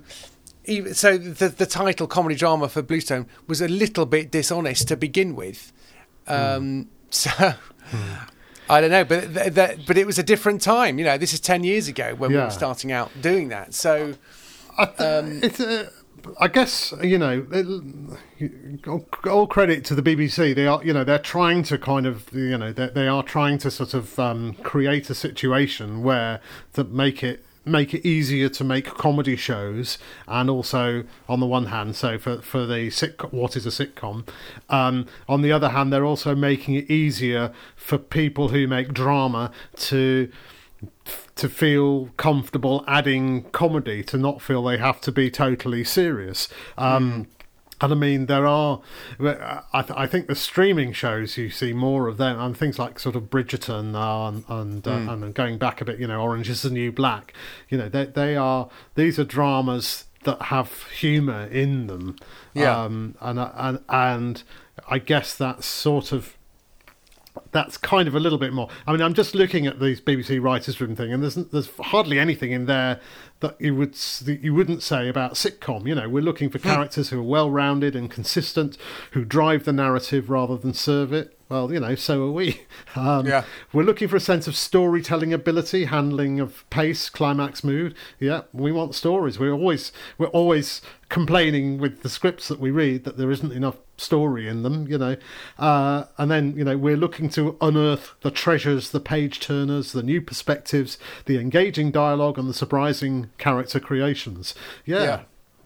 [0.93, 5.35] so the the title comedy drama for Bluestone was a little bit dishonest to begin
[5.35, 5.71] with.
[6.27, 6.87] Um, mm.
[7.09, 7.55] So mm.
[8.69, 10.97] I don't know, but th- th- but it was a different time.
[10.97, 12.37] You know, this is ten years ago when yeah.
[12.37, 13.73] we were starting out doing that.
[13.73, 14.15] So
[14.77, 15.89] I, th- um, it's a,
[16.39, 18.87] I guess you know, it,
[19.27, 20.55] all credit to the BBC.
[20.55, 23.59] They are, you know, they're trying to kind of, you know, they, they are trying
[23.59, 26.39] to sort of um, create a situation where
[26.73, 29.97] to make it make it easier to make comedy shows,
[30.27, 34.27] and also on the one hand, so for for the sitcom, what is a sitcom?
[34.69, 39.51] Um, on the other hand, they're also making it easier for people who make drama
[39.77, 40.31] to
[41.35, 46.47] to feel comfortable adding comedy to not feel they have to be totally serious.
[46.77, 47.34] Um, mm.
[47.81, 48.81] And I mean, there are.
[49.19, 52.99] I, th- I, think the streaming shows you see more of them, and things like
[52.99, 55.23] sort of Bridgerton, uh, and and, uh, mm.
[55.23, 57.33] and going back a bit, you know, Orange Is the New Black.
[57.69, 62.15] You know, they they are these are dramas that have humour in them.
[62.53, 62.83] Yeah.
[62.83, 64.43] Um, and and and
[64.87, 66.37] I guess that's sort of
[67.51, 68.69] that's kind of a little bit more.
[68.87, 72.19] I mean, I'm just looking at these BBC writers' room thing, and there's there's hardly
[72.19, 72.99] anything in there
[73.39, 75.87] that you would that you wouldn't say about sitcom.
[75.87, 76.67] You know, we're looking for hmm.
[76.67, 78.77] characters who are well-rounded and consistent,
[79.11, 81.34] who drive the narrative rather than serve it.
[81.47, 82.61] Well, you know, so are we.
[82.97, 83.43] Um, Yeah.
[83.73, 87.93] We're looking for a sense of storytelling ability, handling of pace, climax, mood.
[88.21, 89.37] Yeah, we want stories.
[89.37, 93.75] We're always we're always complaining with the scripts that we read that there isn't enough
[93.97, 94.87] story in them.
[94.87, 95.17] You know,
[95.59, 100.03] uh, and then you know we're looking to unearth the treasures, the page turners, the
[100.03, 104.55] new perspectives, the engaging dialogue, and the surprising character creations.
[104.85, 105.03] Yeah.
[105.03, 105.21] Yeah.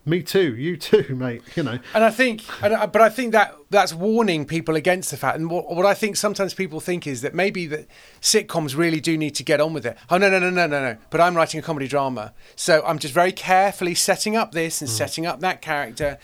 [0.10, 1.44] Me too, you too, mate.
[1.56, 5.12] You know, And I think, and I, but I think that that's warning people against
[5.12, 5.38] the fact.
[5.38, 7.88] And what, what I think sometimes people think is that maybe that
[8.20, 9.98] sitcoms really do need to get on with it.
[10.10, 10.98] Oh no, no, no, no, no, no!
[11.12, 14.90] But I'm writing a comedy drama, so I'm just very carefully setting up this and
[14.90, 14.94] mm.
[14.94, 16.18] setting up that character.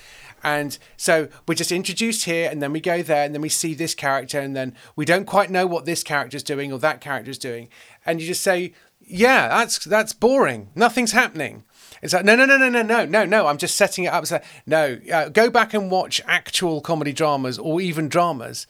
[0.44, 3.76] And so we're just introduced here, and then we go there, and then we see
[3.76, 7.38] this character, and then we don't quite know what this character's doing or that character's
[7.38, 7.70] doing,
[8.04, 10.70] and you just say, "Yeah, that's that's boring.
[10.74, 11.66] Nothing's happening."
[12.02, 13.48] It's like, no, no, no, no, no, no, no, no.
[13.48, 14.26] I'm just setting it up.
[14.26, 18.68] So, no, uh, go back and watch actual comedy dramas or even dramas.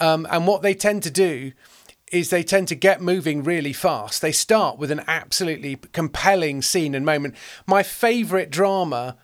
[0.00, 1.52] Um, and what they tend to do
[2.12, 4.22] is they tend to get moving really fast.
[4.22, 7.34] They start with an absolutely compelling scene and moment.
[7.66, 9.16] My favourite drama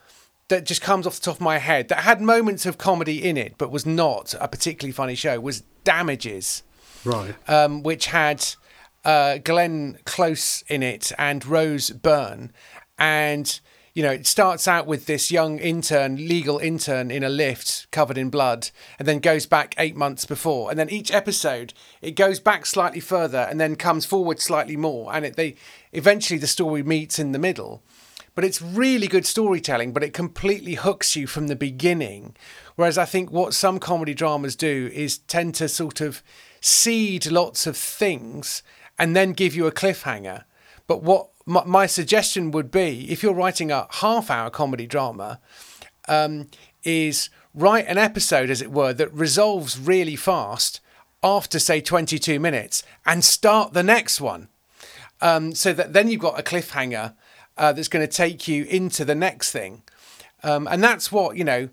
[0.48, 3.38] that just comes off the top of my head that had moments of comedy in
[3.38, 6.62] it but was not a particularly funny show was Damages
[7.04, 7.34] right?
[7.48, 8.44] um, which had
[9.04, 12.52] uh, Glenn Close in it and Rose Byrne.
[13.02, 13.58] And,
[13.94, 18.16] you know, it starts out with this young intern, legal intern in a lift covered
[18.16, 20.70] in blood, and then goes back eight months before.
[20.70, 25.12] And then each episode, it goes back slightly further and then comes forward slightly more.
[25.12, 25.56] And it, they
[25.90, 27.82] eventually the story meets in the middle.
[28.36, 32.36] But it's really good storytelling, but it completely hooks you from the beginning.
[32.76, 36.22] Whereas I think what some comedy dramas do is tend to sort of
[36.60, 38.62] seed lots of things
[38.96, 40.44] and then give you a cliffhanger.
[40.86, 45.40] But what my, my suggestion would be if you're writing a half hour comedy drama,
[46.08, 46.48] um,
[46.84, 50.80] is write an episode, as it were, that resolves really fast
[51.22, 54.48] after, say, 22 minutes and start the next one
[55.20, 57.14] um, so that then you've got a cliffhanger
[57.56, 59.82] uh, that's going to take you into the next thing.
[60.42, 61.68] Um, and that's what, you know,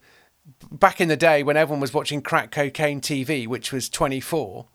[0.72, 4.68] back in the day when everyone was watching crack cocaine TV, which was 24,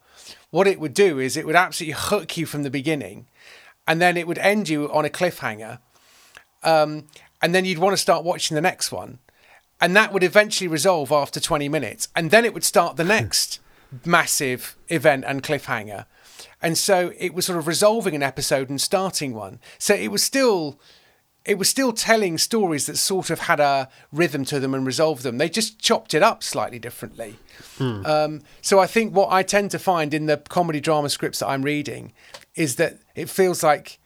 [0.49, 3.27] what it would do is it would absolutely hook you from the beginning
[3.87, 5.79] and then it would end you on a cliffhanger.
[6.63, 7.07] Um,
[7.41, 9.19] and then you'd want to start watching the next one.
[9.79, 12.07] And that would eventually resolve after 20 minutes.
[12.15, 13.59] And then it would start the next
[14.05, 16.05] massive event and cliffhanger.
[16.61, 19.59] And so it was sort of resolving an episode and starting one.
[19.77, 20.79] So it was still
[21.43, 25.21] it was still telling stories that sort of had a rhythm to them and resolved
[25.21, 25.37] them.
[25.37, 27.37] They just chopped it up slightly differently.
[27.79, 31.47] Um, so I think what I tend to find in the comedy drama scripts that
[31.47, 32.13] I'm reading
[32.55, 33.99] is that it feels like,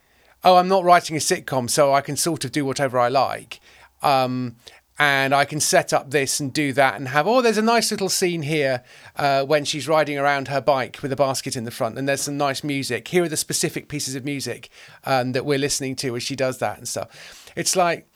[0.44, 3.60] oh, I'm not writing a sitcom, so I can sort of do whatever I like.
[4.02, 4.56] Um,
[5.02, 7.90] and I can set up this and do that and have, oh, there's a nice
[7.90, 8.84] little scene here
[9.16, 12.22] uh, when she's riding around her bike with a basket in the front, and there's
[12.22, 13.08] some nice music.
[13.08, 14.70] Here are the specific pieces of music
[15.06, 17.52] um, that we're listening to as she does that and stuff.
[17.56, 18.10] It's like,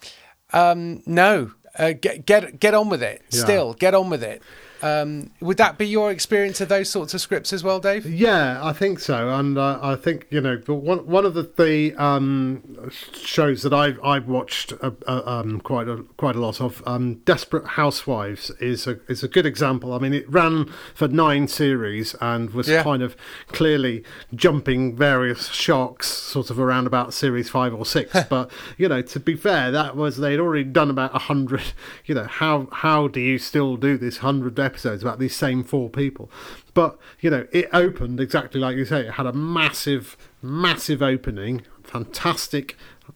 [0.52, 3.22] um, no, uh, get get get on with it.
[3.30, 3.44] Yeah.
[3.44, 4.42] Still, get on with it.
[4.84, 8.06] Um, would that be your experience of those sorts of scripts as well, Dave?
[8.06, 11.44] Yeah, I think so, and uh, I think you know, but one one of the,
[11.58, 16.60] the um, shows that I've I've watched uh, uh, um, quite a quite a lot
[16.60, 19.94] of, um, Desperate Housewives, is a is a good example.
[19.94, 22.84] I mean, it ran for nine series and was Yeah.
[22.84, 23.16] kind of
[23.48, 24.04] clearly
[24.36, 28.12] jumping various sharks, sort of around about series five or six.
[28.30, 31.64] but you know, to be fair, that was they'd already done about a hundred.
[32.06, 35.90] You know, how how do you still do this hundred episodes about these same four
[35.90, 36.30] people?
[36.74, 39.08] But you know, it opened exactly like you say.
[39.08, 42.76] It had a massive, massive opening, fantastic,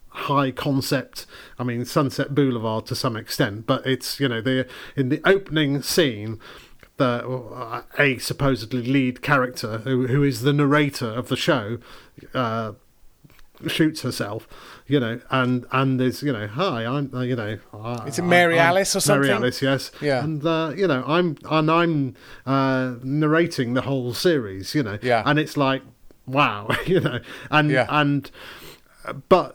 [0.09, 1.25] high concept.
[1.57, 5.81] I mean, Sunset Boulevard to some extent, but it's you know, the in the opening
[5.81, 6.39] scene.
[6.97, 11.77] The uh, a supposedly lead character who who is the narrator of the show,
[12.33, 12.71] uh,
[13.67, 14.47] shoots herself,
[14.87, 18.23] you know, and and there's you know, hi, I'm uh, you know, I- Is it
[18.23, 19.21] Mary I'm- Alice or something?
[19.29, 20.23] Mary Alice, yes, Yeah.
[20.23, 25.23] and uh, you know, I'm and I'm uh, narrating the whole series, you know, Yeah.
[25.25, 25.81] and it's like,
[26.25, 27.19] wow, you know,
[27.51, 27.85] and Yeah.
[27.89, 28.29] and
[29.05, 29.53] uh, but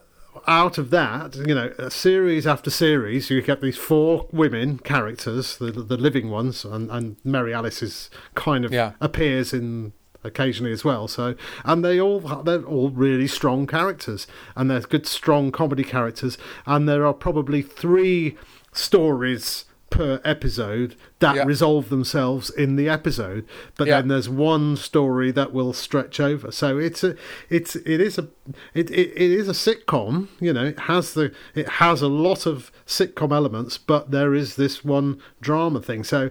[0.49, 5.57] out of that, you know, uh, series after series, you get these four women characters,
[5.59, 8.92] the the living ones, and, and Mary Alice is kind of Yeah.
[9.01, 9.92] appears in
[10.25, 11.09] occasionally as well.
[11.09, 16.39] So, and they all they're all really strong characters, and they're good, strong comedy characters.
[16.67, 18.37] And there are probably three
[18.73, 21.45] stories per episode that Yeah.
[21.45, 23.45] resolve themselves in the episode
[23.77, 24.01] but Yeah.
[24.01, 27.15] then there's one story that will stretch over so it's a
[27.51, 28.29] it's it is a
[28.73, 32.47] it, it, it is a sitcom you know it has the it has a lot
[32.47, 36.31] of sitcom elements but there is this one drama thing so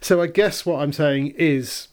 [0.00, 1.88] so i guess what i'm saying is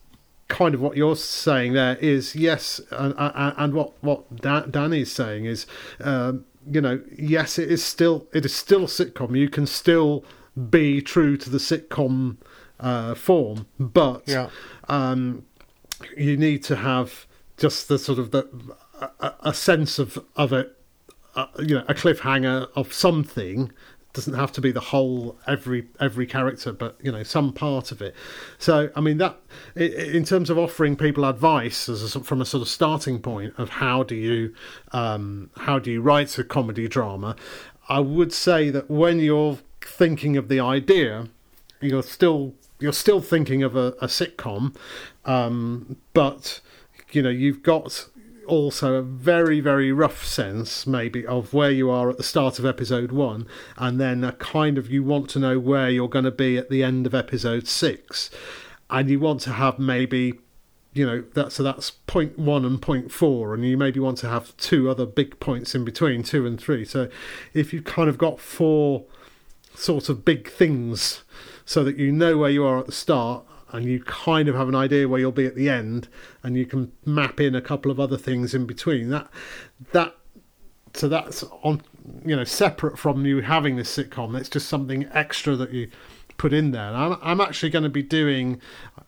[0.50, 5.46] kind of what you're saying there is yes, and, and, what what Dan, Danny's saying
[5.46, 5.66] is,
[6.02, 9.38] um, you know, yes, it is still it is still a sitcom.
[9.38, 10.26] You can still
[10.70, 12.38] be true to the sitcom
[12.80, 14.50] uh, form, but Yeah.
[14.90, 15.46] um,
[16.18, 17.26] you need to have
[17.58, 18.48] just the sort of the
[19.00, 20.76] a, a- a sense of of it,
[21.36, 23.72] uh, you know, a cliffhanger of something.
[24.12, 28.02] Doesn't have to be the whole every every character, but you know some part of
[28.02, 28.16] it.
[28.58, 29.38] So I mean that
[29.76, 33.70] in terms of offering people advice as a, from a sort of starting point of
[33.70, 34.56] how do you
[34.94, 37.36] um, how do you write a comedy drama,
[37.88, 41.28] I would say that when you're thinking of the idea,
[41.82, 44.76] you're still you're still thinking of a, a sitcom,
[45.26, 46.62] um, but
[47.12, 48.08] you know you've got
[48.50, 52.66] also a very very rough sense maybe of where you are at the start of
[52.66, 56.32] episode one, and then a kind of you want to know where you're going to
[56.32, 58.30] be at the end of episode six,
[58.90, 60.40] and you want to have maybe
[60.94, 64.28] you know that so that's point one and point four and you maybe want to
[64.28, 66.84] have two other big points in between two and three.
[66.84, 67.10] So
[67.54, 69.06] if you've kind of got four
[69.76, 71.24] sort of big things
[71.64, 74.68] so that you know where you are at the start and you kind of have
[74.68, 76.08] an idea where you'll be at the end
[76.44, 79.10] and you can map in a couple of other things in between.
[79.10, 79.28] That
[79.92, 80.16] that
[80.94, 81.82] so that's on
[82.26, 84.38] you know separate from you having this sitcom.
[84.38, 85.90] It's just something extra that you
[86.40, 86.88] put in there.
[86.88, 88.60] And I'm, I'm actually going to be doing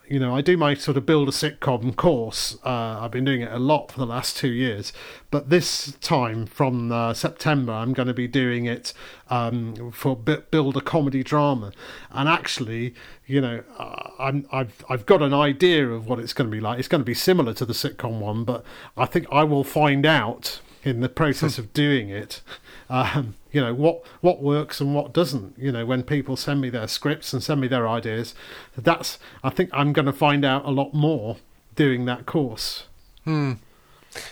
[0.08, 3.40] you know i do my sort of build a sitcom course uh, i've been doing
[3.40, 4.92] it a lot for the last two years.
[5.32, 8.94] But this time from uh, september i'm going to be doing it
[9.30, 11.72] um, for bu- build a comedy drama.
[12.12, 12.94] And actually
[13.26, 16.62] you know uh, I'm, I've, I've got an idea of what it's going to be
[16.62, 16.78] like.
[16.78, 18.64] It's going to be similar to the sitcom one but
[18.98, 22.42] i think i will find out in the process of doing it
[22.90, 25.58] um, you know what what works and what doesn't.
[25.58, 28.34] You know when people send me their scripts and send me their ideas
[28.78, 31.38] that's i think i'm going to find out a lot more
[31.76, 32.86] doing that course.
[33.24, 33.54] Hmm.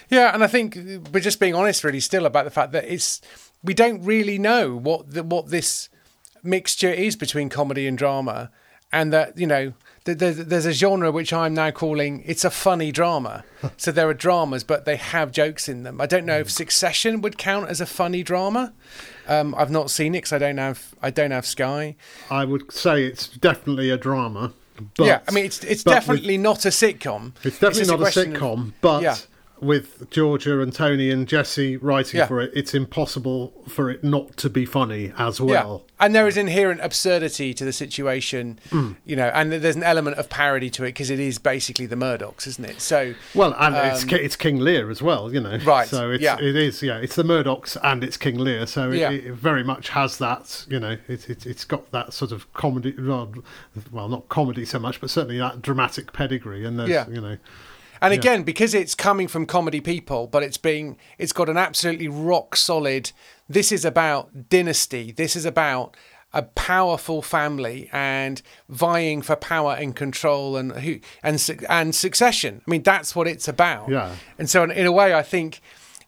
[0.10, 0.76] Yeah, and I think
[1.14, 3.22] we're just being honest, really, still about the fact that it's
[3.64, 5.90] we don't really know what the, what this
[6.44, 8.52] mixture is between comedy and drama,
[8.92, 9.74] and that you know
[10.06, 13.44] there's, there's a genre which I'm now calling it's a funny drama.
[13.78, 16.00] so there are dramas, but they have jokes in them.
[16.02, 18.74] I don't know if Succession would count as a funny drama.
[19.28, 21.96] Um, I've not seen it because I don't have I don't have Sky.
[22.32, 24.54] i would say it's definitely a drama
[24.96, 27.34] but yeah, I mean it's it's but with- definitely not a sitcom.
[27.44, 29.18] It's definitely just not a, of- sitcom, but Yeah.
[29.62, 32.28] With Georgia and Tony and Jesse writing Yeah.
[32.28, 35.84] for it, it's impossible for it not to be funny as well.
[35.86, 36.06] Yeah.
[36.06, 38.94] And there is inherent absurdity to the situation, Hmm.
[39.06, 41.98] you know, and there's an element of parody to it because it is basically the
[41.98, 42.80] Murdochs, isn't it?
[42.80, 45.58] So, Well, and it's Um, Ki- it's King Lear as well, you know.
[45.66, 46.38] Right, So it's yeah.
[46.40, 49.12] it is yeah, it's the Murdochs and it's King Lear, so it, Yeah.
[49.12, 52.94] it very much has that, you know, it, it it's got that sort of comedy,
[52.98, 53.34] well,
[53.92, 57.38] well, not comedy so much, but certainly that dramatic pedigree, and there's you know,
[58.02, 62.08] and again, because it's coming from comedy people, but it's being, it's got an absolutely
[62.08, 63.12] rock solid.
[63.48, 65.12] This is about dynasty.
[65.12, 65.96] This is about
[66.32, 72.62] a powerful family and vying for power and control and who and and succession.
[72.68, 73.90] I mean, that's what it's about.
[73.90, 74.16] Yeah.
[74.38, 75.60] And so, in, in a way, I think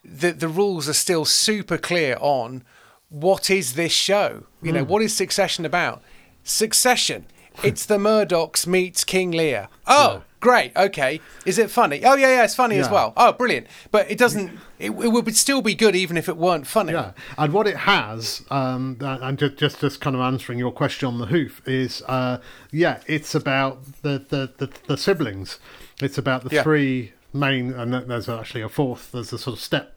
[0.06, 2.64] the the rules are still super clear on
[3.10, 4.44] what is this show.
[4.62, 4.78] You Hmm.
[4.78, 6.02] know, what is Succession about?
[6.44, 7.26] Succession.
[7.64, 9.68] It's the Murdochs meets King Lear.
[9.86, 10.76] Oh, great.
[10.76, 11.22] Okay.
[11.46, 12.04] Is it funny?
[12.04, 13.14] Oh, yeah, yeah, it's funny as well.
[13.16, 13.68] Oh, brilliant.
[13.92, 14.60] But it doesn't.
[14.78, 16.92] It, it would still be good even if it weren't funny.
[16.92, 21.08] Yeah, and what it has, um, and just, just just kind of answering your question
[21.08, 22.40] on the hoof is, uh,
[22.72, 25.60] yeah, it's about the, the, the, the siblings.
[26.02, 26.64] It's about the Yeah.
[26.64, 29.12] three main, and there's actually a fourth.
[29.12, 29.96] There's a sort of step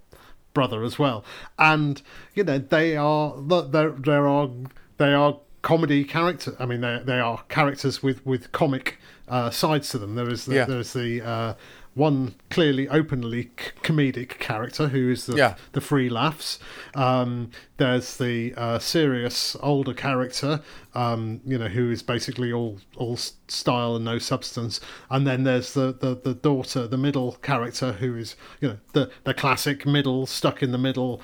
[0.52, 1.24] brother as well,
[1.58, 2.00] and
[2.34, 3.90] you know they are there.
[3.90, 4.50] There are
[4.98, 6.54] they are comedy character.
[6.58, 10.14] I mean, they they are characters with with comic uh, sides to them.
[10.14, 10.64] There is the, Yeah.
[10.66, 11.54] there's the uh,
[11.94, 15.54] one clearly openly c- comedic character who is the Yeah.
[15.72, 16.58] the free laughs.
[16.94, 20.60] Um, there's the uh, serious older character,
[20.94, 24.80] um, you know, who is basically all all style and no substance.
[25.10, 29.10] And then there's the, the, the daughter, the middle character, who is you know the
[29.24, 31.20] the classic middle, stuck in the middle.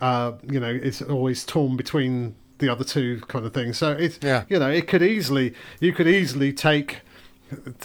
[0.00, 3.78] Uh, you know, is always torn between the other two kind of things.
[3.78, 4.44] So it's Yeah.
[4.48, 7.02] you know, it could easily you could easily take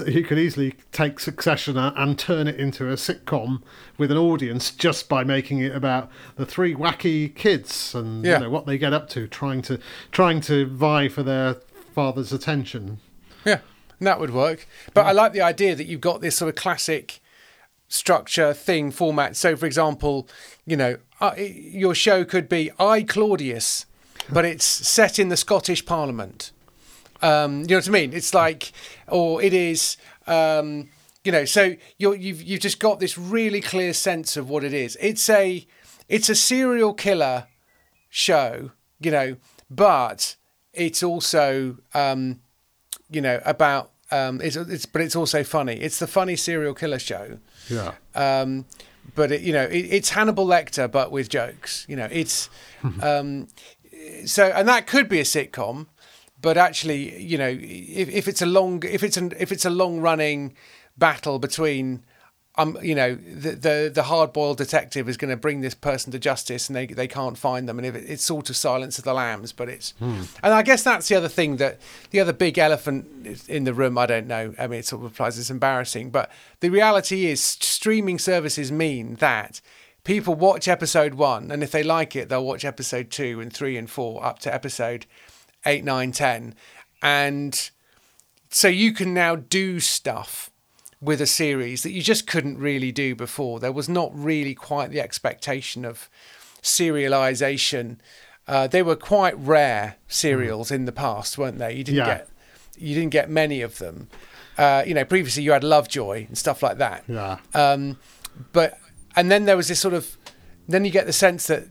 [0.08, 3.62] you could easily take Succession and turn it into a sitcom
[3.98, 8.38] with an audience just by making it about the three wacky kids and Yeah.
[8.40, 9.80] you know what they get up to, trying to
[10.12, 11.58] trying to vie for their
[11.94, 13.00] father's attention.
[13.46, 13.60] Yeah,
[14.00, 14.68] that would work.
[14.94, 17.20] But I like the idea that you've got this sort of classic
[17.88, 19.36] structure thing format.
[19.36, 20.28] So, for example,
[20.66, 23.86] you know, uh, your show could be I Claudius,
[24.32, 26.52] but it's set in the Scottish Parliament.
[27.22, 28.14] Um, you know what I mean?
[28.14, 28.72] It's like,
[29.08, 29.98] or it is.
[30.28, 30.90] Um,
[31.24, 34.74] you know, so you're, you've you've just got this really clear sense of what it
[34.74, 34.98] is.
[35.02, 35.68] It's a
[36.08, 37.48] it's a serial killer
[38.10, 39.36] show, you know,
[39.70, 40.36] but
[40.74, 42.40] it's also um,
[43.10, 45.76] you know about um, it's, it's but it's also funny.
[45.76, 47.40] It's the funny serial killer show.
[47.70, 47.94] Yeah.
[48.16, 48.66] Um,
[49.16, 51.86] but it, you know, it, it's Hannibal Lecter, but with jokes.
[51.90, 52.50] You know, it's
[53.02, 53.48] um,
[54.26, 55.88] so, and that could be a sitcom,
[56.42, 59.70] but actually, you know, if, if it's a long, if it's an, if it's a
[59.70, 60.54] long running
[60.98, 62.04] battle between
[62.60, 66.12] um, you know, the the, the hard boiled detective is going to bring this person
[66.12, 69.06] to justice, and they they can't find them, and it, it's sort of Silence of
[69.06, 70.24] the Lambs, but it's, hmm.
[70.44, 71.80] and I guess that's the other thing that
[72.10, 73.98] the other big elephant in the room.
[73.98, 74.54] I don't know.
[74.60, 75.40] I mean, it sort of applies.
[75.40, 76.30] It's embarrassing, but
[76.60, 79.62] the reality is, streaming services mean that
[80.04, 83.78] people watch episode one, and if they like it, they'll watch episode two and three
[83.78, 85.06] and four up to episode
[85.66, 86.56] eight, nine, ten,
[87.02, 87.70] and
[88.50, 90.50] so you can now do stuff
[91.02, 93.60] with a series that you just couldn't really do before.
[93.60, 96.10] There was not really quite the expectation of
[96.62, 97.98] serialization.
[98.48, 100.76] Uh, they were quite rare serials mm.
[100.76, 101.74] in the past, weren't they?
[101.74, 102.06] You didn't yeah.
[102.06, 102.30] get
[102.78, 104.08] you didn't get many of them.
[104.58, 107.04] Uh, you know, previously you had Lovejoy and stuff like that.
[107.08, 107.38] Yeah.
[107.54, 107.98] Um,
[108.52, 108.78] but
[109.16, 110.18] and then there was this sort of
[110.68, 111.66] then you get the sense that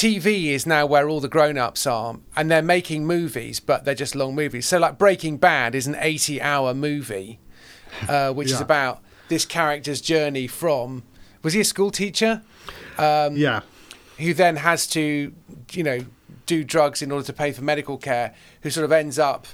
[0.00, 4.14] TV is now where all the grown-ups are and they're making movies but they're just
[4.14, 4.64] long movies.
[4.64, 7.38] So like Breaking Bad is an 80-hour movie
[8.08, 8.54] uh, which yeah.
[8.54, 11.02] is about this character's journey from
[11.42, 12.40] was he a school teacher?
[12.96, 13.60] Um, yeah.
[14.16, 15.34] Who then has to,
[15.72, 16.00] you know,
[16.46, 18.34] do drugs in order to pay for medical care.
[18.62, 19.46] Who sort of ends up,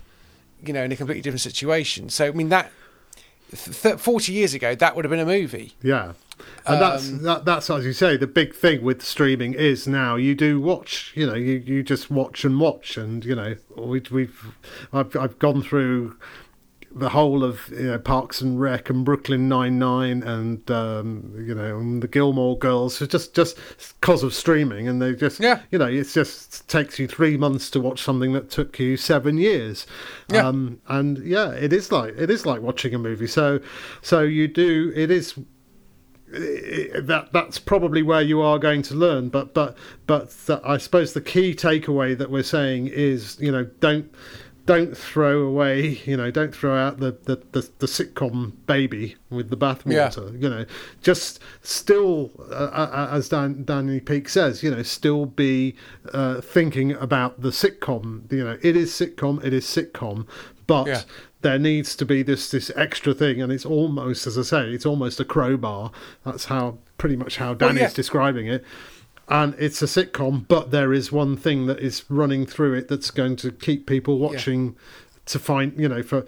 [0.64, 2.08] you know, in a completely different situation.
[2.08, 2.70] So I mean that.
[3.50, 5.74] Th- Forty years ago, that would have been a movie.
[5.82, 6.12] Yeah,
[6.66, 10.16] and um, that's that, that's as you say the big thing with streaming is now
[10.16, 14.02] you do watch you know you, you just watch and watch and you know we,
[14.10, 14.54] we've
[14.92, 16.16] I've I've gone through
[16.96, 21.54] the whole of you know, Parks and Rec and Brooklyn Nine Nine and um, you
[21.54, 23.58] know and the Gilmore Girls it's just just
[24.00, 25.60] because of streaming and they just yeah.
[25.70, 29.36] you know it just takes you three months to watch something that took you seven
[29.36, 29.86] years.
[30.28, 30.48] Yeah.
[30.48, 33.26] Um, and yeah it is like it is like watching a movie.
[33.26, 33.60] So
[34.00, 35.34] so you do it is
[36.28, 41.12] that that's probably where you are going to learn but but but the, I suppose
[41.12, 44.12] the key takeaway that we're saying is you know don't
[44.66, 49.48] don't throw away, you know, don't throw out the, the, the, the sitcom baby with
[49.48, 50.32] the bathwater.
[50.32, 50.38] Yeah.
[50.38, 50.66] You know,
[51.02, 55.76] just still, uh, uh, uh, as Dan, Danny Peak says, you know, still be
[56.12, 58.30] uh, thinking about the sitcom.
[58.30, 60.26] You know, it is sitcom, it is sitcom,
[60.66, 61.02] but yeah.
[61.46, 64.86] There needs to be this this extra thing, and it's almost, as I say, it's
[64.86, 65.92] almost a crowbar.
[66.24, 67.94] That's how pretty much how Danny's well, yeah.
[67.94, 68.64] describing it
[69.28, 73.10] and it's a sitcom, but there is one thing that is running through it that's
[73.10, 74.72] going to keep people watching yeah.
[75.26, 76.24] to find, you know, for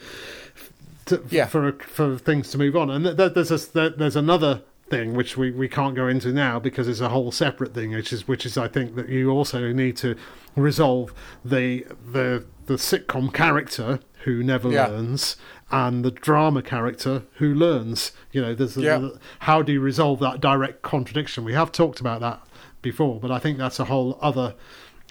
[1.07, 1.47] to, yeah.
[1.47, 2.91] for for things to move on.
[2.91, 7.01] And there's a, there's another thing which we, we can't go into now because it's
[7.01, 10.17] a whole separate thing, which is which is I think that you also need to
[10.57, 11.15] resolve
[11.45, 14.87] the the the sitcom character who never yeah.
[14.87, 15.37] learns
[15.71, 18.13] and the drama character who learns.
[18.33, 19.09] You know, there's a, yeah.
[19.41, 21.45] how do you resolve that direct contradiction?
[21.45, 22.41] We have talked about that
[22.83, 24.55] before, but I think that's a whole other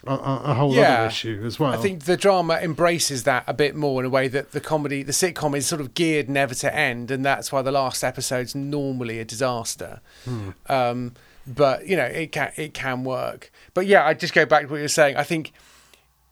[0.06, 0.98] a, a whole yeah.
[0.98, 1.72] other issue as well.
[1.72, 5.02] I think the drama embraces that a bit more in a way that the comedy,
[5.02, 8.54] the sitcom, is sort of geared never to end, and that's why the last episode's
[8.54, 10.00] normally a disaster.
[10.24, 10.50] Hmm.
[10.66, 11.14] Um,
[11.46, 13.50] but you know, it can it can work.
[13.74, 15.16] But yeah, I just go back to what you're saying.
[15.16, 15.52] I think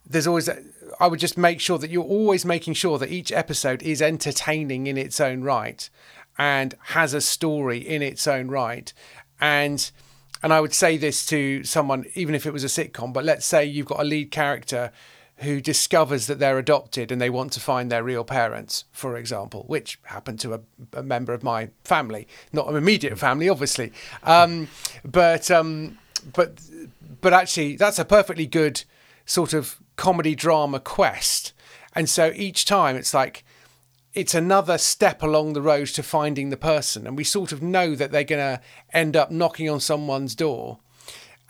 [0.09, 0.49] there's always.
[0.99, 4.87] I would just make sure that you're always making sure that each episode is entertaining
[4.87, 5.89] in its own right
[6.39, 8.93] and has a story in its own right,
[9.41, 9.91] and
[10.43, 13.47] and I would say this to someone, even if it was a sitcom, but let's
[13.47, 14.93] say you've got a lead character
[15.39, 19.65] who discovers that they're adopted and they want to find their real parents, for example,
[19.67, 20.61] which happened to a,
[20.95, 23.93] a member of my family, not an immediate family, obviously,
[24.23, 24.69] um,
[25.05, 25.99] but um,
[26.33, 26.61] but
[27.21, 28.85] but actually that's a perfectly good
[29.27, 31.53] sort of comedy drama quest,
[31.95, 33.45] and so each time it's like
[34.17, 37.07] it's another step along the road to finding the person.
[37.07, 40.79] And we sort of know that they're going to end up knocking on someone's door.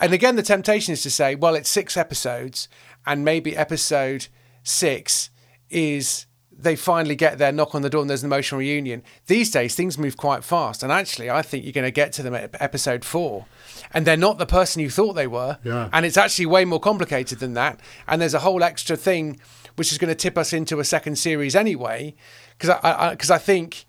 [0.01, 2.69] And again, the temptation is to say, well, it's six episodes,
[3.07, 4.27] and maybe episode
[4.65, 5.31] six
[5.71, 6.27] is
[6.59, 9.03] they finally get their knock on the door, and there's an emotional reunion.
[9.27, 12.23] These days, things move quite fast, and actually, I think you're going to get to
[12.23, 13.47] them at episode four,
[13.93, 15.89] and they're not the person you thought they were, Yeah.
[15.93, 17.81] and it's actually way more complicated than that.
[18.09, 19.39] And there's a whole extra thing
[19.77, 22.15] which is going to tip us into a second series anyway,
[22.59, 23.85] because I because I, think.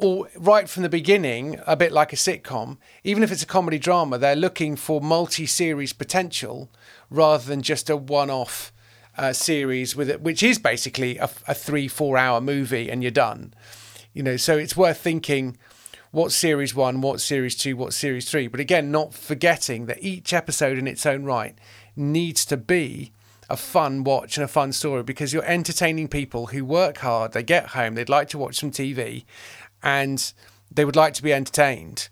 [0.00, 3.80] All, right from the beginning, a bit like a sitcom, even if it's a comedy
[3.80, 6.70] drama, they're looking for multi-series potential
[7.10, 8.72] rather than just a one-off
[9.18, 13.52] uh, series with it, which is basically a, a three, four-hour movie and you're done.
[14.14, 15.58] You know, so it's worth thinking
[16.10, 18.46] what series one, what series two, what series three.
[18.46, 21.58] But again, not forgetting that each episode in its own right
[21.96, 23.12] needs to be
[23.50, 27.42] a fun watch and a fun story because you're entertaining people who work hard, they
[27.42, 29.24] get home, they'd like to watch some TV,
[29.82, 30.32] and
[30.70, 32.08] they would like to be entertained.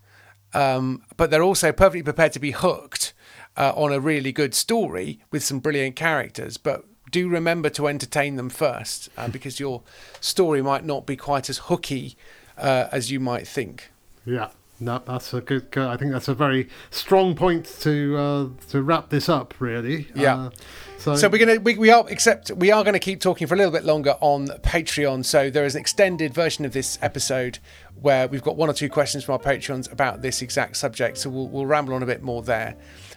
[0.54, 3.12] Um, but they're also perfectly prepared to be hooked
[3.56, 6.56] uh, on a really good story with some brilliant characters.
[6.56, 9.82] But do remember to entertain them first uh, because your
[10.20, 12.16] story might not be quite as hooky
[12.58, 13.90] uh, as you might think.
[14.24, 14.50] Yeah,
[14.80, 15.68] no, that's a good.
[15.76, 19.54] I think that's a very strong point to uh, to wrap this up.
[19.58, 20.08] Really.
[20.14, 20.36] Yeah.
[20.36, 20.50] Uh,
[20.98, 23.56] so, So we're gonna we, we are except we are gonna keep talking for a
[23.56, 25.24] little bit longer on Patreon.
[25.24, 27.58] So there is an extended version of this episode
[28.00, 31.18] where we've got one or two questions from our Patreons about this exact subject.
[31.18, 32.76] So we'll, we'll ramble on a bit more there.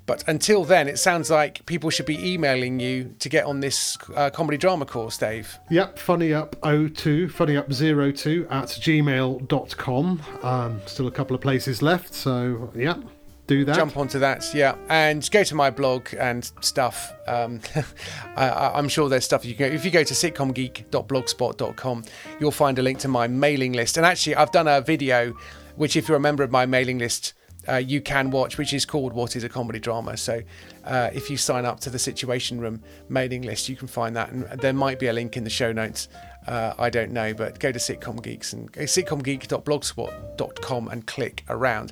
[0.09, 3.95] But until then, it sounds like people should be emailing you to get on this
[4.15, 5.59] uh, comedy drama course, Dave.
[5.69, 10.21] Yep, funnyup02, funnyup02 at gmail.com.
[10.41, 12.95] Um, still a couple of places left, so yeah,
[13.45, 13.75] do that.
[13.75, 17.59] jump onto that yeah and go to my blog and stuff um,
[18.35, 22.03] I, i'm sure there's stuff you can if you go to sitcomgeek.blogspot.com
[22.39, 25.33] you'll find a link to my mailing list and actually i've done a video
[25.77, 27.33] which if you're a member of my mailing list
[27.69, 30.17] uh, you can watch which is called what is a comedy drama.
[30.17, 30.41] So
[30.85, 34.31] uh, if you sign up to the situation room mailing list you can find that.
[34.31, 36.09] And there might be a link in the show notes.
[36.47, 41.91] Uh, I don't know, but go to Sitcom Geeks and uh, sitcomgeek.blogspot.com and click around.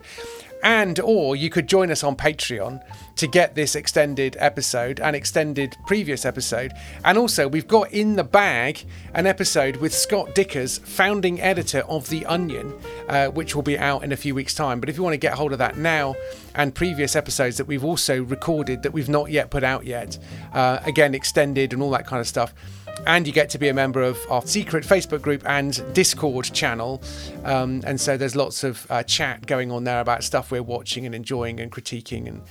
[0.64, 2.82] And or you could join us on Patreon
[3.18, 6.74] to get this extended episode and extended previous episode.
[7.03, 12.10] And also we've got in the bag an episode with Scott Dikkers, founding editor of
[12.10, 12.74] The Onion,
[13.08, 14.80] uh, which will be out in a few weeks' time.
[14.80, 16.16] But if you want to get hold of that now
[16.55, 20.18] and previous episodes that we've also recorded that we've not yet put out yet,
[20.53, 22.53] uh, again extended and all that kind of stuff
[23.08, 27.01] and you get to be a member of our secret Facebook group and Discord channel.
[27.45, 31.05] Um, and so there's lots of uh, chat going on there about stuff we're watching
[31.05, 32.41] and enjoying and critiquing and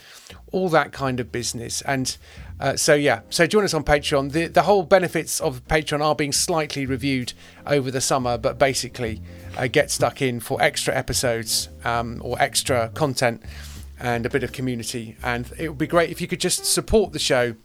[0.52, 1.82] all that kind of business.
[1.82, 2.16] And
[2.58, 4.32] uh, so, yeah, so join us on Patreon.
[4.32, 7.34] The, the whole benefits of Patreon are being slightly reviewed
[7.66, 9.20] over the summer, but basically
[9.58, 13.42] uh, get stuck in for extra episodes um, or extra content
[14.00, 15.18] and a bit of community.
[15.22, 17.56] And it would be great if you could just support the show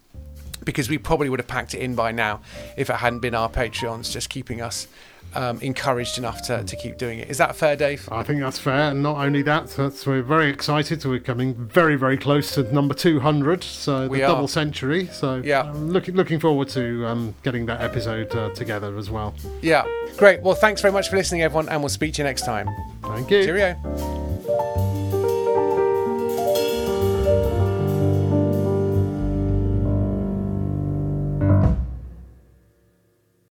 [0.64, 2.42] because we probably would have packed it in by now
[2.78, 4.88] if it hadn't been our Patreons just keeping us
[5.34, 7.30] um, encouraged enough to, to keep doing it.
[7.30, 8.08] Is that fair, Dave?
[8.12, 11.02] I think that's fair, and not only that, that's, we're very excited.
[11.02, 14.28] So We're coming very, very close to number 200, so We the are.
[14.28, 15.08] double century.
[15.08, 15.62] So Yeah.
[15.72, 19.34] I'm looking looking forward to um, getting that episode uh, together as well.
[19.62, 19.86] Yeah.
[20.18, 20.42] Great.
[20.42, 22.68] Well, thanks very much for listening, everyone, and we'll speak to you next time.
[23.04, 23.44] Thank you.
[23.46, 25.01] Cheerio.